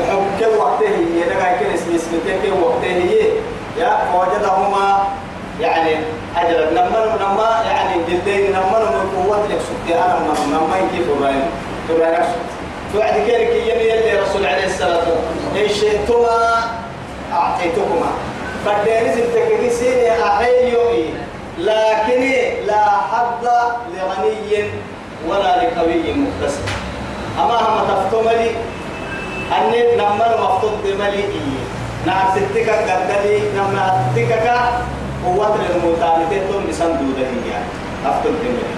[0.00, 3.22] وحب وقته هي لقى كل اسم اسم كل وقته هي.
[3.78, 5.04] يا فوجدهما
[5.60, 5.96] يعني
[6.36, 11.42] أجل نما نما يعني جلدين نما نما قوة لك سكتي أنا نما نما يجي فراين
[11.88, 12.40] فراين أكسر
[12.92, 15.64] توعد كيرك يلي يلي رسول عليه الصلاة والسلام.
[15.64, 16.64] إن شئتما
[17.32, 18.10] أعطيتكما.
[18.66, 20.74] فالدينيز التكريسين أحيي
[21.58, 22.32] لكن
[22.66, 23.48] لا حظ
[23.94, 24.64] لغني
[25.28, 26.62] ولا لقوي مقتصر
[27.38, 28.50] أما هم تفتملي
[29.58, 31.24] أني نمر مفتوط بملي
[32.06, 34.50] نعم ستك قدلي نما تكك
[35.26, 37.52] قوة للمتانتين بسندودة هي
[38.06, 38.70] أفتوط بملي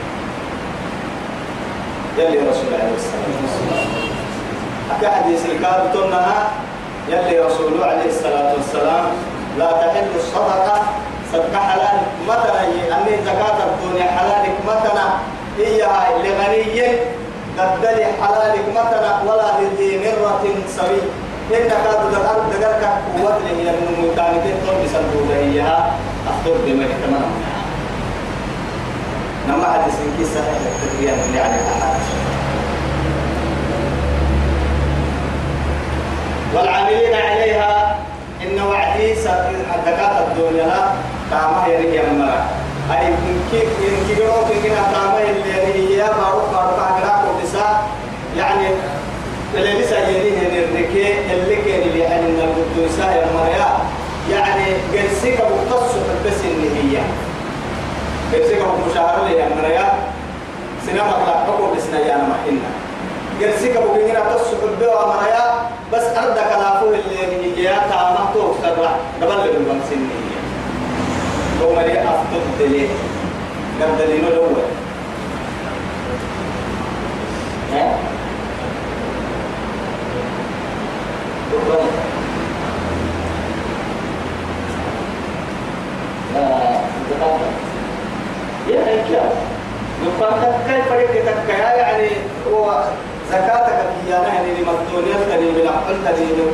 [2.19, 3.89] يلي رسول الله الصلاة والسلام
[4.91, 6.49] أكا حديث الكاد تنها
[7.09, 9.05] يلي رسول عليه الصلاة والسلام
[9.59, 10.83] لا تحل الصدقة
[11.33, 15.07] صدقة حلال مثلا أني زكاة الدنيا حلالك مثلا
[15.59, 15.87] هي
[16.25, 16.89] لغني
[17.59, 20.45] قدل حلالك مثلا ولا لذي مرة
[20.77, 21.01] سوي
[21.51, 25.77] إن كاد دقر دقر قوة لهي النمو تاني تون بسندودة هي
[26.29, 27.31] أفتوط بملي تمام
[29.49, 32.07] نما حديث كي صحيح التدريان اللي على الأحاديث
[36.55, 37.99] والعاملين عليها
[38.43, 39.15] إن وعدي
[39.73, 40.95] حدكات الدنيا
[41.31, 42.47] تامه يريد يمرا
[42.91, 43.15] أي
[43.51, 47.81] كيف إن كيرو كنا تامه اللي هي معروف معروف عقلا كوبسا
[48.37, 48.67] يعني
[49.55, 53.27] اللي لسه يليه الركي اللي كان اللي يعني من القدوسة يا
[54.31, 55.92] يعني جلسك هي
[58.35, 59.93] أبو مشاهر لي أمريا
[60.87, 62.69] سينما طلع حكم بسنا يا محنا
[63.41, 69.49] جرسيك أبو بينا تصحب بيو أمريا بس أرد كلافه اللي هي تعمل تو سرع قبل
[69.49, 70.07] اللي بمسني
[71.63, 72.89] هو مري أفضل دليل
[73.83, 74.63] قبل دليل الأول
[77.73, 77.99] ها
[86.35, 87.52] لا
[88.73, 89.31] يا رجال
[90.07, 92.09] نفرتك كيف ركتك يعني
[92.53, 92.83] هو
[93.31, 96.47] زكاتك هي نهني لمقدونية تنين من أحفل تنين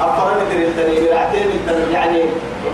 [0.00, 2.22] أفرن تنين تنين العتيم تنين يعني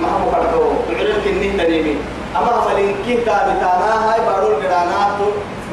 [0.02, 1.98] ما هو كرتو العلم كنين تنين
[2.36, 5.18] أما فلين كيتا بتانا هاي بارول قرانات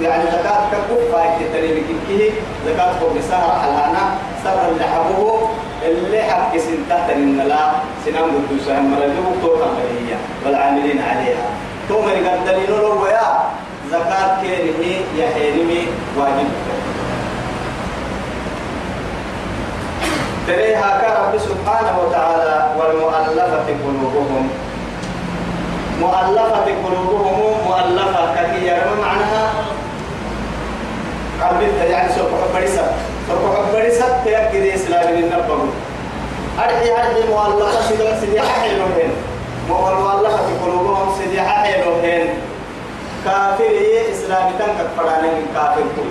[0.01, 2.31] يعني زكاة كفو فايت تنين كيه
[2.67, 4.03] زكاة فوق سهر حلانا
[4.43, 5.49] سهر اللي حبوه
[5.85, 7.71] اللي حق سنتا تنين لا
[8.05, 9.67] سنام قدوسها مرجوه توقع
[10.45, 13.27] والعاملين عليها توم قد دليل ويا
[13.91, 14.81] زكاة كينه
[15.17, 16.49] يحينمي واجب.
[20.47, 24.49] تريها كرب سبحانه وتعالى والمؤلفة قلوبهم.
[26.01, 28.85] مؤلفة قلوبهم مؤلفة كثيرة.
[28.85, 29.53] ما معناها؟
[31.41, 32.91] قلبت يعني سوف حبرسة
[33.27, 35.69] سوف حبرسة تيكد إسلام النبض
[36.59, 38.91] أرحي أرحي مؤلفة سيدي ححي لهم
[39.69, 42.27] والمؤلفة قلوبهم سيدي حيلوهن
[43.25, 43.73] كافر
[44.11, 46.09] إسلامي تنكت فرانا من كافر كل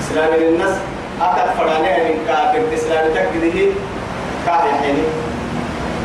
[0.00, 0.74] إسلامي الناس
[1.20, 3.72] أكت فرانا من كافر إسلامي تكده
[4.46, 5.02] كاهي حيني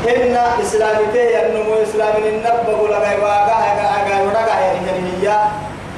[0.09, 4.79] إن إسلامي تيه النمو إسلامي النبغ لغاي واقع أغاي ورقع يعني
[5.21, 5.37] هي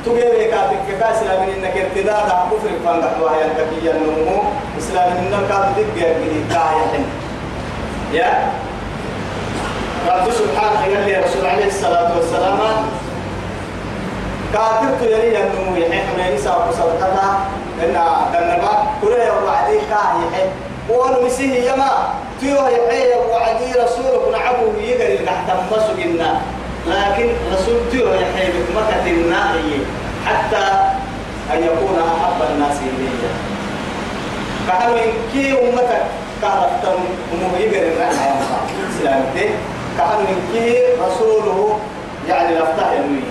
[0.05, 4.43] تجيب كافر كا إسلامي إنك ارتداد كفر فانك وهي الكفية النمو
[4.79, 6.13] إسلامي إنك كافر تجيب
[6.49, 7.05] كاهي حيني
[8.13, 8.51] يا
[10.07, 12.59] رب سبحانه قال لي رسول عليه الصلاة والسلام.
[14.53, 17.39] كاتبت يلي أنه يحيي حميني سوى صدقتها
[17.83, 17.93] إن
[18.33, 20.49] دنبا كل يوم وعدي كاه يحيي.
[20.89, 21.91] وأنا مسيه يما
[22.39, 26.41] تيو يحيي وعدي رسولك نعبه يقري تحت مسجنا
[26.87, 29.79] لكن رسول تيو يحيي بكمكة النائي.
[30.25, 30.65] حتى
[31.53, 33.33] أن يكون أحب الناس إليه
[34.67, 36.03] فهل كي أمتك
[36.41, 36.99] كهربتم
[37.33, 38.35] أمه يقري الرحمة
[38.99, 39.49] سلامتي
[39.97, 40.77] كأن كي
[41.07, 41.79] رسوله
[42.29, 43.23] يعني لفتح ينوي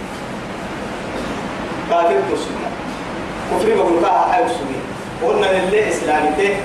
[1.91, 2.69] كافر تسمى
[3.51, 4.79] كفر بقول كاها حي سمي.
[5.29, 6.57] قلنا لله إسلامته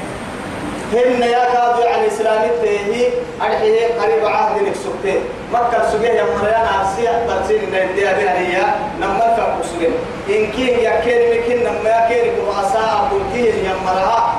[0.94, 3.08] هن يا كادو يعني إسلامته هي
[3.42, 5.20] أرحيه قريب عهد لك سكته
[5.54, 7.26] مكة سجيه يا مريان عرسية.
[7.28, 8.64] برسين إن الدنيا بها هي
[9.02, 9.90] نمر فاق سجيه
[10.38, 14.34] إن كيه يا كيري مكين نما كرؤساء أقول كيه يا مرها.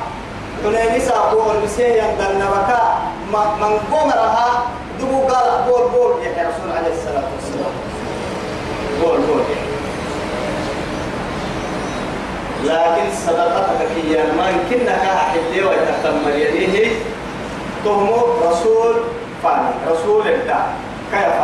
[0.65, 2.99] تنين ساقو المسيح يندل نبكا
[3.33, 4.63] من قمرها
[5.01, 7.75] دبو قال بول بول يا رسول عليه الصلاة والسلام.
[9.03, 9.43] بول بول.
[12.65, 14.99] لكن صدقتك هي ما يمكنك
[15.31, 16.93] حلي ويتكمل يديه
[17.85, 18.17] تهمو
[18.51, 18.95] رسول
[19.43, 20.67] فاني رسول الله
[21.13, 21.39] كيف؟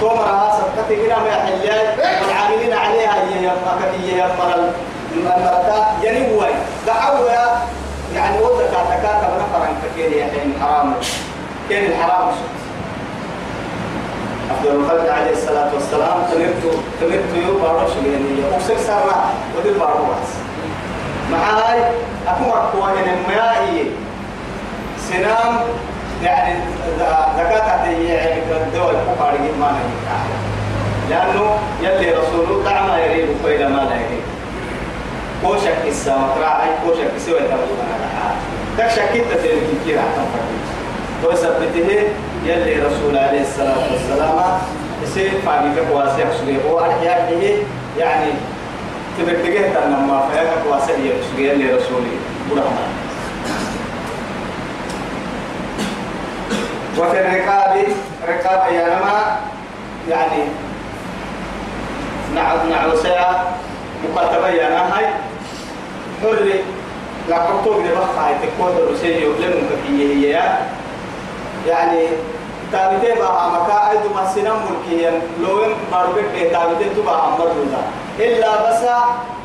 [0.00, 4.70] تمر صدقتك إلى ما يحلي والعاملين عليها هي يمك هي يمر
[5.14, 6.52] المرتا ينوي.
[6.86, 7.28] دعوا
[8.14, 10.94] يعني وضع تكاتا من فرنك كيري حين حرام.
[11.70, 12.28] كان الحرام
[14.50, 19.24] أفضل الخلق عليه الصلاة والسلام تمرت تمرت يو بارو شغلني أكسر سرنا
[19.58, 20.32] ودي بارو بس
[21.32, 21.78] معاي
[22.28, 23.84] أكو أكو أنا ما هي
[25.10, 25.60] سنام
[26.22, 26.54] يعني
[27.38, 30.22] زكاة يعني الدول كفار ما نجح
[31.10, 34.22] لأنه يلي رسوله دع ما يريد وإلى ما لا يريد.
[35.42, 37.92] كوشك السماء راعي كوشك سوى تبغى
[38.78, 40.26] تكشك كده تلك كثير عن
[41.24, 42.08] وثبته
[42.46, 44.58] يلي رسول عليه الصلاة والسلام.
[45.02, 47.64] يصير فاقي كواسع سوري هو أحياء
[47.98, 48.32] يعني
[49.18, 52.16] تبتجه تنما فيك كواسع يسوري يلي رسولي.
[52.50, 52.86] برحمة.
[56.98, 57.86] وفي الركاب
[58.28, 59.36] ركاب يانما
[60.10, 60.42] يعني
[62.34, 63.44] نعم نعم ساعة
[64.16, 65.06] مكتبة يانا هاي.
[66.22, 66.60] حري
[67.28, 70.58] لا كتب لبخا تكون الرسول يبلغ كفيه هي.
[71.68, 72.06] يعني
[72.72, 77.82] تابتي بقى مكا أيضا ما سنم ملكيا لو إن باربك تابتي تبقى عمر دودا
[78.18, 78.80] إلا بس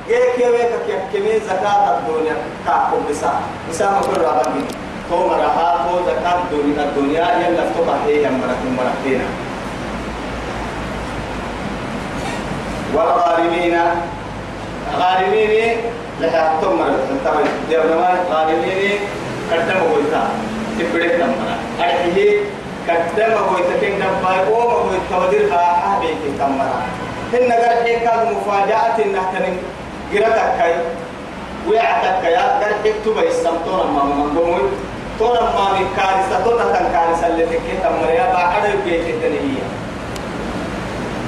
[0.08, 0.72] جيك يويك
[1.14, 3.32] كمي زكاة الدنيا كاكم بسا.
[3.70, 4.66] بسا ما كل رابطين
[5.10, 9.22] تو مرها تو زكاة الدنيا الدنيا يلا فتبع هي مركم مركتين
[12.96, 13.78] والغارمين
[15.00, 15.78] غارمين
[16.22, 19.00] لحياتهم مرة تبع ديرنا غارمين
[19.52, 20.24] قدموا قلتا
[20.80, 22.40] تبرك نمنا أرحيه
[22.90, 26.82] قدم هو يتكين دباي أو هو يتودر باحة بيت كمرا
[27.34, 29.58] هن قرحي كان مفاجأة نحتن
[30.14, 30.74] قرتك كي
[31.70, 34.62] ويعتك يا قرحي تبا يستمتون ما من قومي
[35.20, 39.66] تون ما من كارثة تون تن كارثة اللي تكين تمرا يا بعد بيت التنهية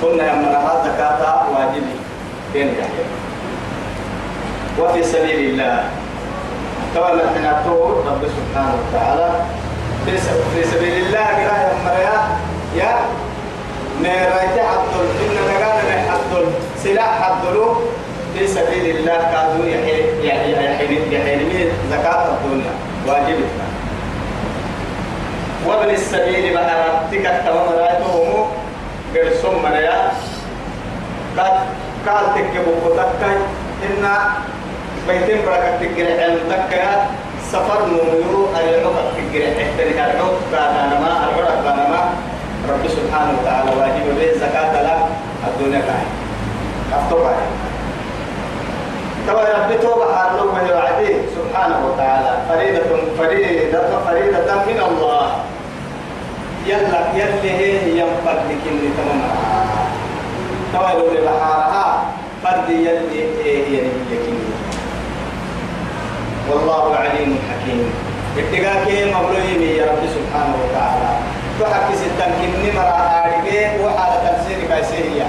[0.01, 1.95] قلنا يا مرها زكاة واجبي
[2.53, 2.73] بين
[4.79, 5.83] وفي سبيل الله
[6.95, 9.29] نحن نقول رب سبحانه وتعالى
[10.05, 12.17] في سبيل الله قراءة مريا
[12.75, 12.95] يا
[14.01, 16.45] نرايت عبدل إن نقال عبدل
[16.83, 17.75] سلاح عبدلو
[18.33, 22.71] في سبيل الله كادوا يحيي يعني يحيي يحيي زكاة الدنيا
[23.07, 23.65] واجبتنا
[25.67, 28.45] وابن السبيل بحر تكت تمام رايته
[29.15, 30.11] قرصم مريا
[31.37, 31.59] قد
[32.07, 33.35] قال تكبو تكاي
[33.85, 34.05] إن
[35.09, 37.07] بيتين بركة تجري علم تكا
[37.51, 42.01] سفر نميو العقب تجري تحتري العقب بعد ما العقب بعد ما
[42.69, 44.95] رب سبحانه وتعالى واجب به زكاة لا
[45.47, 46.05] الدنيا كاي.
[46.93, 47.33] أفتوى
[49.27, 52.81] توا رب توبة حارلو وهي وعدي سبحانه وتعالى فريدة
[53.17, 55.27] فريدة فريدة من الله.
[56.65, 59.21] يلا يلي هي ينفد لكن تمام
[60.73, 62.03] توا لو بحارها.
[62.43, 64.58] فرد يلي هي يلي
[66.49, 67.93] والله عليم حكيم
[68.37, 71.09] اتقاك مبلوين يا رب سبحانه وتعالى.
[71.59, 75.27] تحكي ستان كني مرا آرقه وحالة تنسيني كايسيريا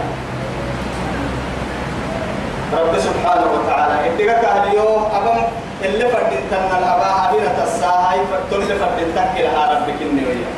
[2.72, 3.94] رب سبحانه وتعالى.
[4.08, 5.02] اتقاك اليوم.
[5.14, 5.38] أبم
[5.84, 10.50] اللي فردين تنى الأبا عبيرة الساهي فتل فردين تكي لها رب كني ويا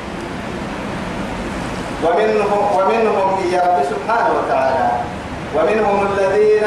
[2.05, 4.89] ومنهم ومنهم يا رب سبحانه وتعالى.
[5.57, 6.67] ومنهم الذين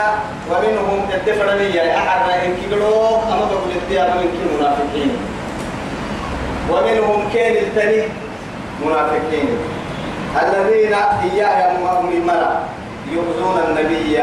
[0.51, 5.11] ومنهم الدفرنية أحد إن كيلو أما بقول الديار من كي منافقين
[6.71, 8.03] ومنهم كين التاني
[8.85, 9.49] منافقين.
[10.43, 10.93] الذين
[11.23, 12.59] إياه مؤمنا
[13.11, 14.17] يؤذون النبي.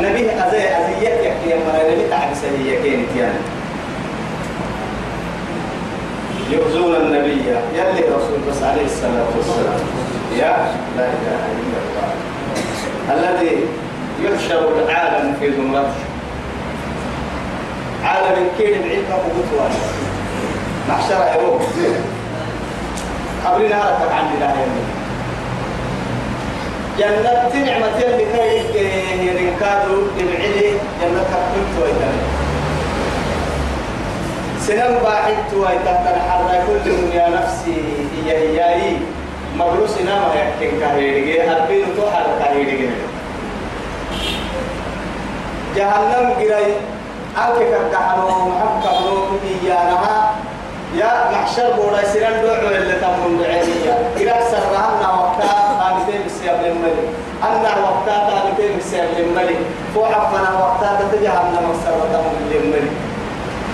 [0.00, 3.34] نبي أزي أزيات يحكي مرا نبي تعب سهية كين تيان
[6.50, 7.42] يؤذون النبي.
[7.74, 9.80] يلي رسول بس عليه الصلاة والسلام.
[10.36, 10.52] يا
[10.96, 11.83] لا إله إلا الله.
[13.10, 13.56] الذي
[14.22, 16.04] يحشر العالم في زمرته.
[18.04, 19.74] عالم كيل بعيد قوته
[20.88, 21.62] محشر يروح
[23.46, 24.54] قبلنا هلكك عن الله
[26.98, 32.16] جنة نعمة اللي كيف ينكادوا للعلي جنة كنت ويتم
[34.60, 37.82] سنم باحث ويتم الحرة كل يا نفسي
[38.26, 38.96] هي هي
[39.58, 42.88] مبروس نام يحكي كهيرجي هربين تو حال كهيرجي
[45.76, 46.72] جهنم جراي
[47.38, 50.34] أكيد كحلو محكم لو إياها
[50.94, 57.08] يا محشر بودا سيران دو اللي تمون بعينيا إلى سرنا وقتا قامتين بسياب الملك
[57.42, 59.58] أنا وقتا قامتين بسياب الملك
[59.94, 62.92] فوحفنا وقتا تتجهنم سرنا من الملك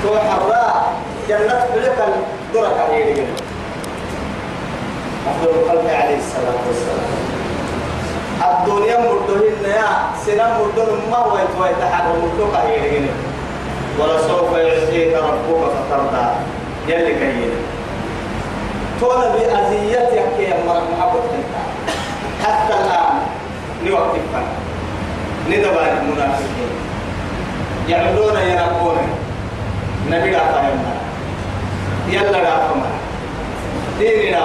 [0.02, 0.92] فوحرا
[1.28, 1.98] جنة بلك
[2.48, 3.26] الدرك عليه
[5.28, 7.10] أفضل الخلق عليه الصلاة والسلام
[8.40, 9.86] الدنيا مردهن يا
[10.26, 13.00] سنة مردهن ما هو يتوى يتحرر مردوك هي
[13.98, 16.26] ولا سوف يعطيك ربك فترضى.
[16.88, 17.52] يلي كيين.
[19.00, 21.54] تونا بأذيتك يا مرق محبت أنت.
[22.44, 23.20] حتى الآن.
[23.86, 24.42] نوقف فن
[25.48, 26.72] ندبان المنافقين
[27.88, 28.98] يعملون ينقون
[30.10, 30.40] نبي لا
[32.08, 32.58] يلا لا
[33.98, 34.38] دين لا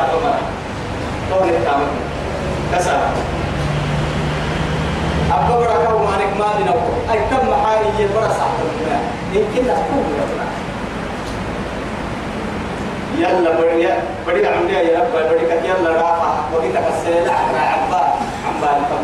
[1.31, 1.87] قول التامل
[2.73, 2.99] كسر
[5.31, 8.99] أبقى بركة ومانك ما بنقول أي كم محاري يبرا صاحب
[9.33, 10.05] يمكن أكون
[13.17, 13.87] يلا بدي
[14.27, 18.13] بدي عملي يا رب بدي كتير يلا رافع وقت كسر لا عبا
[18.47, 19.03] عبا الكم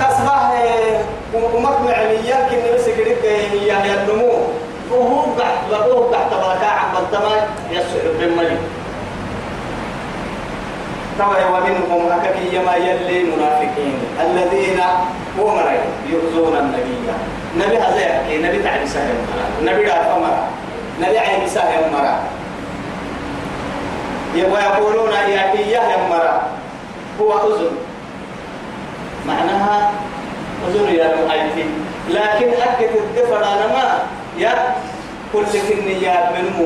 [0.00, 0.50] تصبح
[1.34, 3.28] ومك معليا كني بس كده
[3.62, 4.32] يا يا النمو
[4.94, 7.34] وهو قاعد وهو قاعد تبارك عم بنتما
[7.70, 8.56] يسوع بملي
[11.18, 14.80] طبعا ومنهم أكاكي يما يلي منافقين الذين
[15.38, 15.60] هم
[16.10, 16.96] يؤذون النبي.
[17.58, 19.14] نبي هذا نبي تعالي سهل
[19.62, 20.48] نبي رافع مرة
[21.00, 22.20] نبي عين سهل مرة
[24.34, 26.42] ويقولون يا إياه مرة
[27.20, 27.76] هو أذن.
[29.26, 29.90] معناها
[30.68, 31.70] أذن يا المؤيتين
[32.08, 33.98] لكن أكد الدفر أنا ما؟
[34.38, 34.74] يا
[35.32, 36.58] كل كنيات منه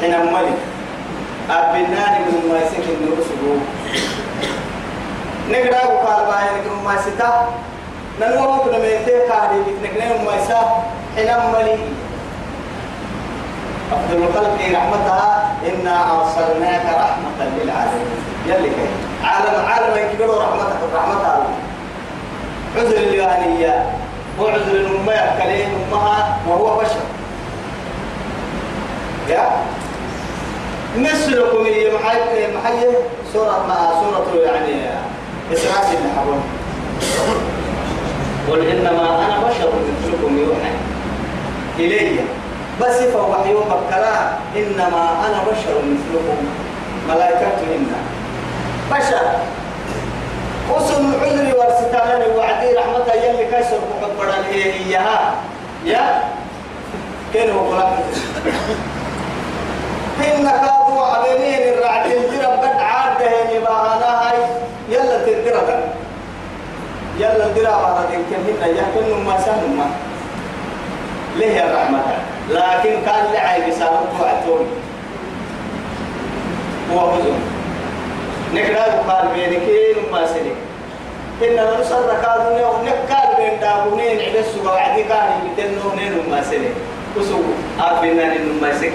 [0.00, 0.58] حين ملك
[1.50, 3.52] أبناني من ما يسكن نرسلو
[5.50, 7.48] نقرأ وقال باي نقرأ ما ستا
[8.20, 10.60] ننوه كنا ميتة قاعدة نقرأ ما يسا
[11.16, 11.78] حين ملك
[13.92, 15.56] أفضل الخلق رحمتها.
[15.64, 18.20] إنا أرسلناك رحمة للعالمين.
[18.46, 18.86] يلي كي.
[19.24, 21.46] عالم عالم يكبروا رحمتك رحمتها.
[22.76, 23.86] عذر اليوانية
[24.40, 27.00] وعذر الأمة يأكلين أمها وهو بشر.
[29.28, 29.50] يا؟
[30.96, 32.18] مثلكم هي محي
[32.56, 32.86] محي.
[33.32, 34.90] سورة ما سورة يعني
[35.52, 35.84] إسراء
[36.16, 36.42] حبون.
[38.50, 39.72] قل إنما أنا بشر
[40.02, 40.72] مثلكم يوحى
[41.78, 42.20] إلي.
[42.80, 46.38] بس فوحي بكرا إنما أنا بشر مثلكم.
[47.08, 48.00] ملائكة إنا.
[48.90, 49.26] بشر.
[50.74, 53.44] وصل عذري ورستانني وعدي رحمتها يلي
[54.72, 55.34] إياها.
[55.84, 56.22] يا؟
[57.32, 57.72] كين هو
[60.18, 64.38] إن كادوا عبينين الرعد الجرى بد عاد هني باهانا هاي.
[64.88, 65.82] يلا تدرى
[67.18, 69.86] يلا الدرى بعد يمكن هنا يمكن ما سهل ما.
[71.36, 72.00] ليه الرحمة
[72.50, 74.66] لكن كان لعي بسالم توعدون
[76.92, 77.38] هو بزن
[78.54, 80.56] نقرأ قال بينكين ما سنك
[81.42, 86.74] إن نصر كادوا نكال بين دابونين عند السبع عدي كان يتنو نين ما سنك
[87.16, 87.44] وسوق
[87.80, 88.92] أبينا نين ما سنك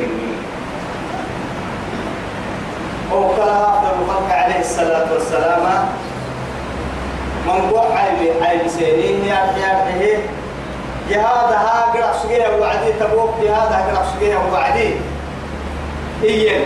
[3.12, 5.64] وقال أفضل الخلق عليه الصلاة والسلام.
[7.48, 10.20] من قوة عيب عيب سينين يا يا
[11.10, 14.96] جهادها قرأ سجيها وعدي تبوك جهادها قرأ سجيها وعدي
[16.24, 16.62] إيين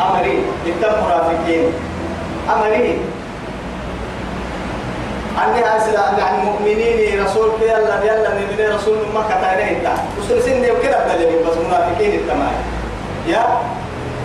[0.00, 1.72] أمري إنت مرافقين.
[2.48, 2.98] أمري.
[5.36, 9.86] أني أسلا عن المؤمنين رسول يلا يلا من رسول ما كتانه إنت
[10.18, 12.56] وصل سنة وكذا بدل بس منافقين التمام
[13.26, 13.44] يا؟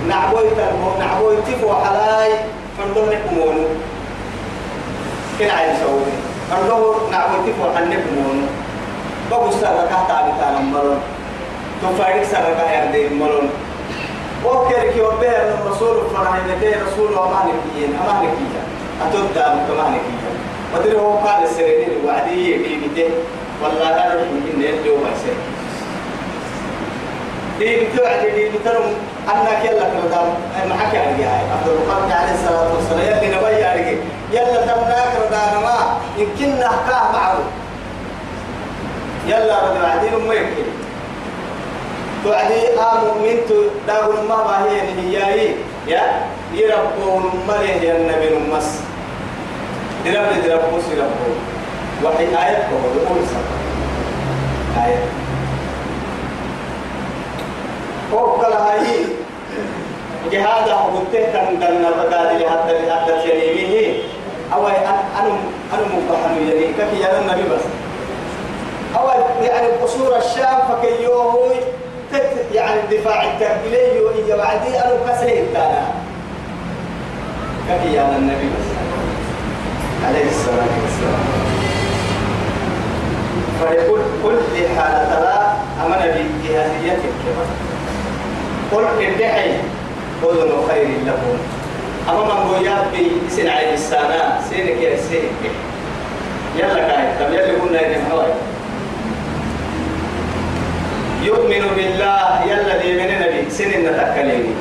[0.08, 2.32] نعبوي تنمو نعبوي تفو حلاي
[2.78, 3.68] فندم نكمونو
[5.40, 6.16] كنا عايز سووني
[6.52, 8.48] فندم نعبوي تفو حن نكمونو
[9.32, 11.00] بابو سارة كهتا بتانا ملون
[11.82, 13.50] تفارق سارة كهير ملون
[14.70, 17.96] كي وبير الرسول فرح لكي رسول وما نكيين.
[17.96, 18.54] أما نكيين.
[19.02, 20.36] أتودا كما نكيين.
[20.76, 23.10] ودري هو قال السريرين وعدي بيبته
[23.64, 25.36] والله أنا رحمة إن يدعو ما يسير
[27.60, 28.84] دي بتوعد دي بترم
[29.30, 30.28] أنك يلا كردام
[30.70, 31.00] معك يا
[31.54, 33.98] عبد القادر عليه الصلاة والسلام يلي نبي يا
[34.32, 37.38] يلا تمناك ردام ما يمكن نحكاه معه
[39.28, 40.64] يلا رد بعدين ما يمكن
[42.24, 43.38] توعدي آم من
[43.88, 45.56] داغ ما باهي هي
[45.88, 46.02] يا
[46.54, 48.54] يربون مليه يا النبي
[50.06, 50.60] المس يرب
[50.92, 51.12] يرب يرب
[52.04, 53.26] وحي آية كهول أول
[54.86, 55.00] آية.
[58.14, 59.06] وكل هاي.
[60.32, 63.98] جهاد حبته كان دنا بدال لحد لحد شريمه
[64.54, 65.04] أو أنا
[65.74, 67.62] أنا مبهم يعني كفي يا النبي بس.
[68.98, 69.08] أو
[69.44, 71.52] يعني قصور الشام فكيوه
[72.14, 75.86] تت يعني الدفاع التقبيلي وهي بعدي أنا كسره تانا
[77.70, 78.83] كفي يا النبي بس.
[80.08, 81.26] عليه الصلاة والسلام.
[83.60, 85.52] فيقول كل حالة لا
[85.86, 86.02] أمن
[86.44, 87.14] بجهازيتك.
[88.72, 89.52] قل ادعي
[90.24, 91.38] أذن خير لكم.
[92.10, 95.42] أما من قويات بي سن عيد السنة سينك يا سينك
[96.58, 98.32] يلا كاي طب يلي قلنا يا حواي
[101.24, 104.56] يؤمن بالله يلا دي من نبي سن نتكلمي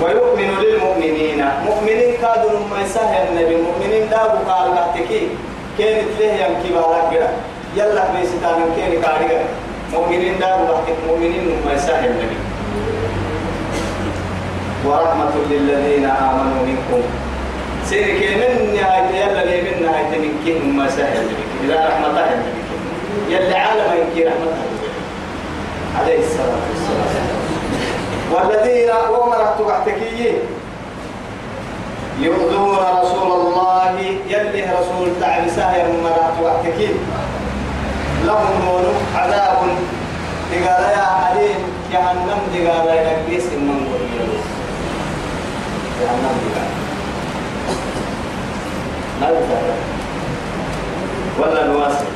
[0.00, 1.44] ويؤمن للمؤمنين.
[1.66, 5.28] مؤمنين كادوا ما يسهل النبي مؤمنين دابوا قال بحتكي
[5.78, 7.30] كانت له يمكي بالك
[7.76, 9.44] يلا بيستان كان كاريا
[9.92, 12.40] مؤمنين دابوا بحتك مؤمنين ما يسهل النبي
[14.86, 17.02] ورحمة للذين آمنوا منكم.
[17.84, 22.26] سيرك من نهاية يلا لي من نهاية من كين ما سهل النبي إذا رحمة الله
[23.28, 24.52] يلا عالم ينكي رحمة
[25.98, 26.81] عليه الصلاة والسلام.
[28.32, 30.32] والذين أمرت تحتكي
[32.18, 33.94] يؤذون رسول الله
[34.28, 36.88] يلي رسول تعالى سايا مرات تحتكي
[38.24, 38.84] لهم
[39.16, 39.58] عذاب.
[40.52, 41.60] دقال يا عليم
[41.92, 42.88] جهنم دقال
[43.28, 43.88] كيس من
[46.00, 46.34] جهنم
[49.20, 49.64] دقال
[51.38, 52.08] ولا نواسي.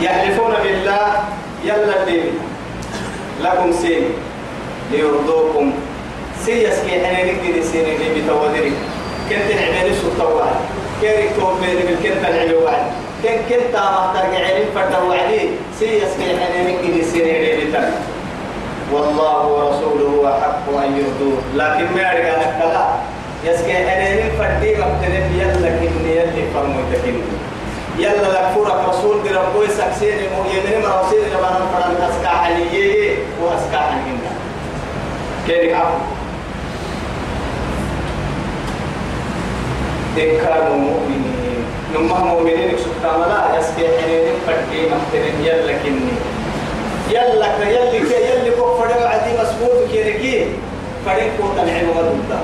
[0.00, 1.06] يحلفون بالله
[1.64, 2.47] يلا الدين.
[3.42, 4.04] لكم سين
[4.92, 5.72] ليرضوكم.
[6.44, 8.72] سيس كي حنا نقدر سين اللي بتودري
[9.30, 10.56] كنت نعمل سلطة واحد
[11.00, 12.86] كيرك توبيني بالكنت نعمل واحد
[13.22, 15.40] كن كنت ما ترجعين فرد وعدي
[15.78, 17.92] سيس كي حنا نقدر سين اللي بتودري
[18.92, 21.38] والله ورسوله أحق أن يرضوه.
[21.54, 22.54] لكن ما يرجع لك
[23.44, 27.22] يسكي أنا فردي مبتدئ يلا كني يلي فرموتكني
[27.98, 34.30] يلا لك فرق رسول دي ربوي سكسيني يمني مرسيني لما نفرن أسكا حنيي وأسكا حنينا
[35.46, 35.98] كيري عفو.
[40.18, 41.64] إن كانوا مؤمنين.
[41.94, 46.14] نما مؤمنين سبحان الله يسكي حنين فردي مبتدئ يلا كني.
[47.10, 50.46] يلا يلي يلي كفر وعدي مسؤول كيركي.
[51.06, 52.40] فريق قوة العلم والدولة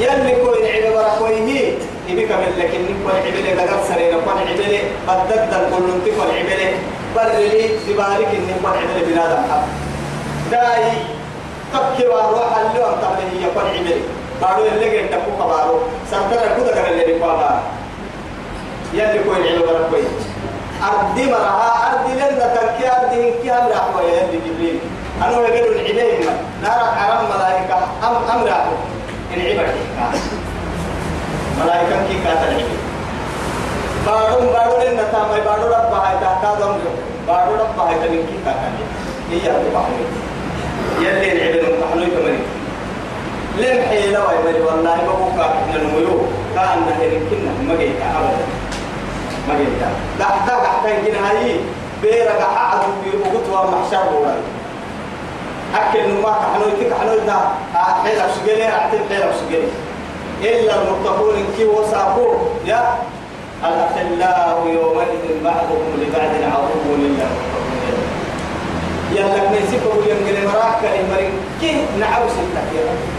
[0.00, 1.72] يلي كوين عبارة كويه
[2.08, 6.72] يبيك من لكن كون عبلة دقر سرينا كون عبلة بدد كل نتي كون عبلة.
[7.16, 9.62] برلي سبالك إن كون عبلة بنادم حب
[10.50, 10.84] داي
[11.72, 14.00] تبكي وروح اللي أنت هي كون عبلة.
[14.42, 15.78] بارو اللي جنت كوكا بارو
[16.10, 17.60] سنتر كودا كان اللي بقى
[18.94, 20.08] يلي كوين عبارة كويه
[20.82, 24.78] أردي مرها أردي لنا تركي أردي إن كي أمر أحوى يلي جبريل.
[25.22, 26.30] أنا يقولون العبيد
[26.62, 28.14] نار حرام ملائكة أم
[28.50, 28.76] أحوى
[29.34, 29.66] إن عبر
[31.60, 32.76] ملائكة كي كاتل عبر
[34.06, 36.74] بارو بارو لنا تامي بارو رب هاي تحتا دم
[37.28, 38.74] بارو رب هاي تنين كي كاتل
[39.30, 40.04] هي أبو بحمي
[41.00, 42.38] يلي العبر محلوي كمري
[43.58, 46.20] لم حيلا ويبري والله بقوكا إحنا نميو
[46.54, 48.44] كان نهر كنا مجيتا أبدا
[49.48, 49.88] مجيتا
[50.18, 51.60] دحتا دحتا يمكن هاي
[52.02, 54.40] بيرا قحا بيقوتوا محشر بوراي
[55.74, 57.36] أكل نما كحنو يتك حنو دا
[58.04, 59.68] حيل أسجلي أعتب حيل أسجلي
[60.42, 62.28] إلا المتقون كي وصابو
[62.66, 62.98] يا
[63.64, 67.30] الأخلاء يومئذ بعضهم لبعض عدو لله.
[69.12, 72.62] يلا نسيب أقول يوم مراك المرين كي نعو ستة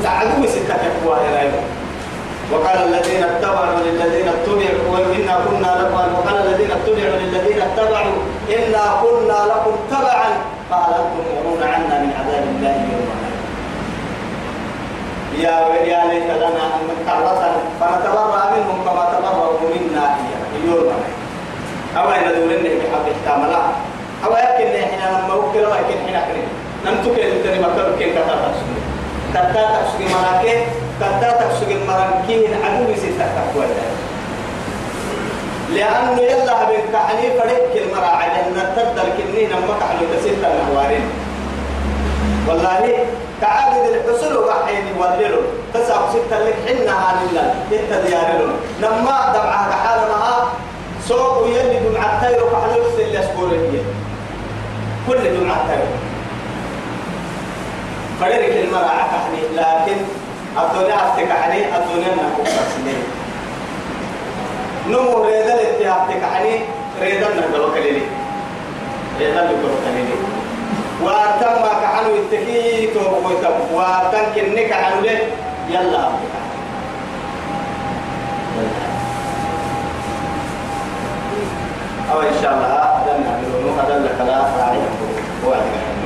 [0.04, 1.52] نعدو يا
[2.52, 6.14] وقال الذين اتبعوا للذين اتبعوا وإنا كنا لكم.
[6.16, 8.18] وقال الذين اتبعوا للذين اتبعوا
[8.50, 10.30] إنا كنا لكم تبعا
[10.72, 13.08] قال أنتم مرون عنا من عذاب الله يوم
[15.38, 15.56] يا
[15.92, 17.42] يا ليت لنا أن كرة
[17.80, 20.06] فنتبرأ منهم كما تبرأوا منا
[20.66, 20.90] يوم
[21.98, 23.62] أو إن دولنا بحق التاملا
[24.26, 26.48] أو يمكن إحنا لما وكل ما يمكن إحنا كريم.
[26.86, 28.80] نمتك اللي مكر كين كتا تسوي
[29.34, 30.54] كتا تسوي مراكي
[31.02, 33.66] كتا تسوي مراكي عدو ستة تقوى
[35.74, 41.06] لأنه يلا بين كحني فريق كلمة عجلنا تقدر كنين أما كحلو تسيطة الحوارين
[42.48, 43.06] والله
[43.42, 46.94] كعادة الحصول وحين يوللون تسعة ستة لك حنا
[47.30, 48.54] الله إنت ديارلون.
[48.82, 50.50] لما دمعها كحالة معها
[51.08, 53.82] سوق يلي دمعة التايرو كحلو يفسل يسكور هي.
[55.08, 55.92] كل دمعة التايرو
[58.20, 59.98] فريق كلمة كحني لكن
[60.58, 63.04] الدنيا أفتكحني الدنيا نكون سنين
[64.88, 66.60] نمو ريدا الاتحاد تكعني
[67.02, 68.02] ريدا نقلو كليلي.
[69.20, 70.37] ريدا نقلو كليلي.
[71.04, 75.06] وتم كحنو التكي توقيتم وتم كنك عنو
[75.70, 76.04] يلا.
[82.12, 84.80] أو إن شاء الله هذا نعمل هذا لك لا راعي.
[85.46, 85.97] وعدك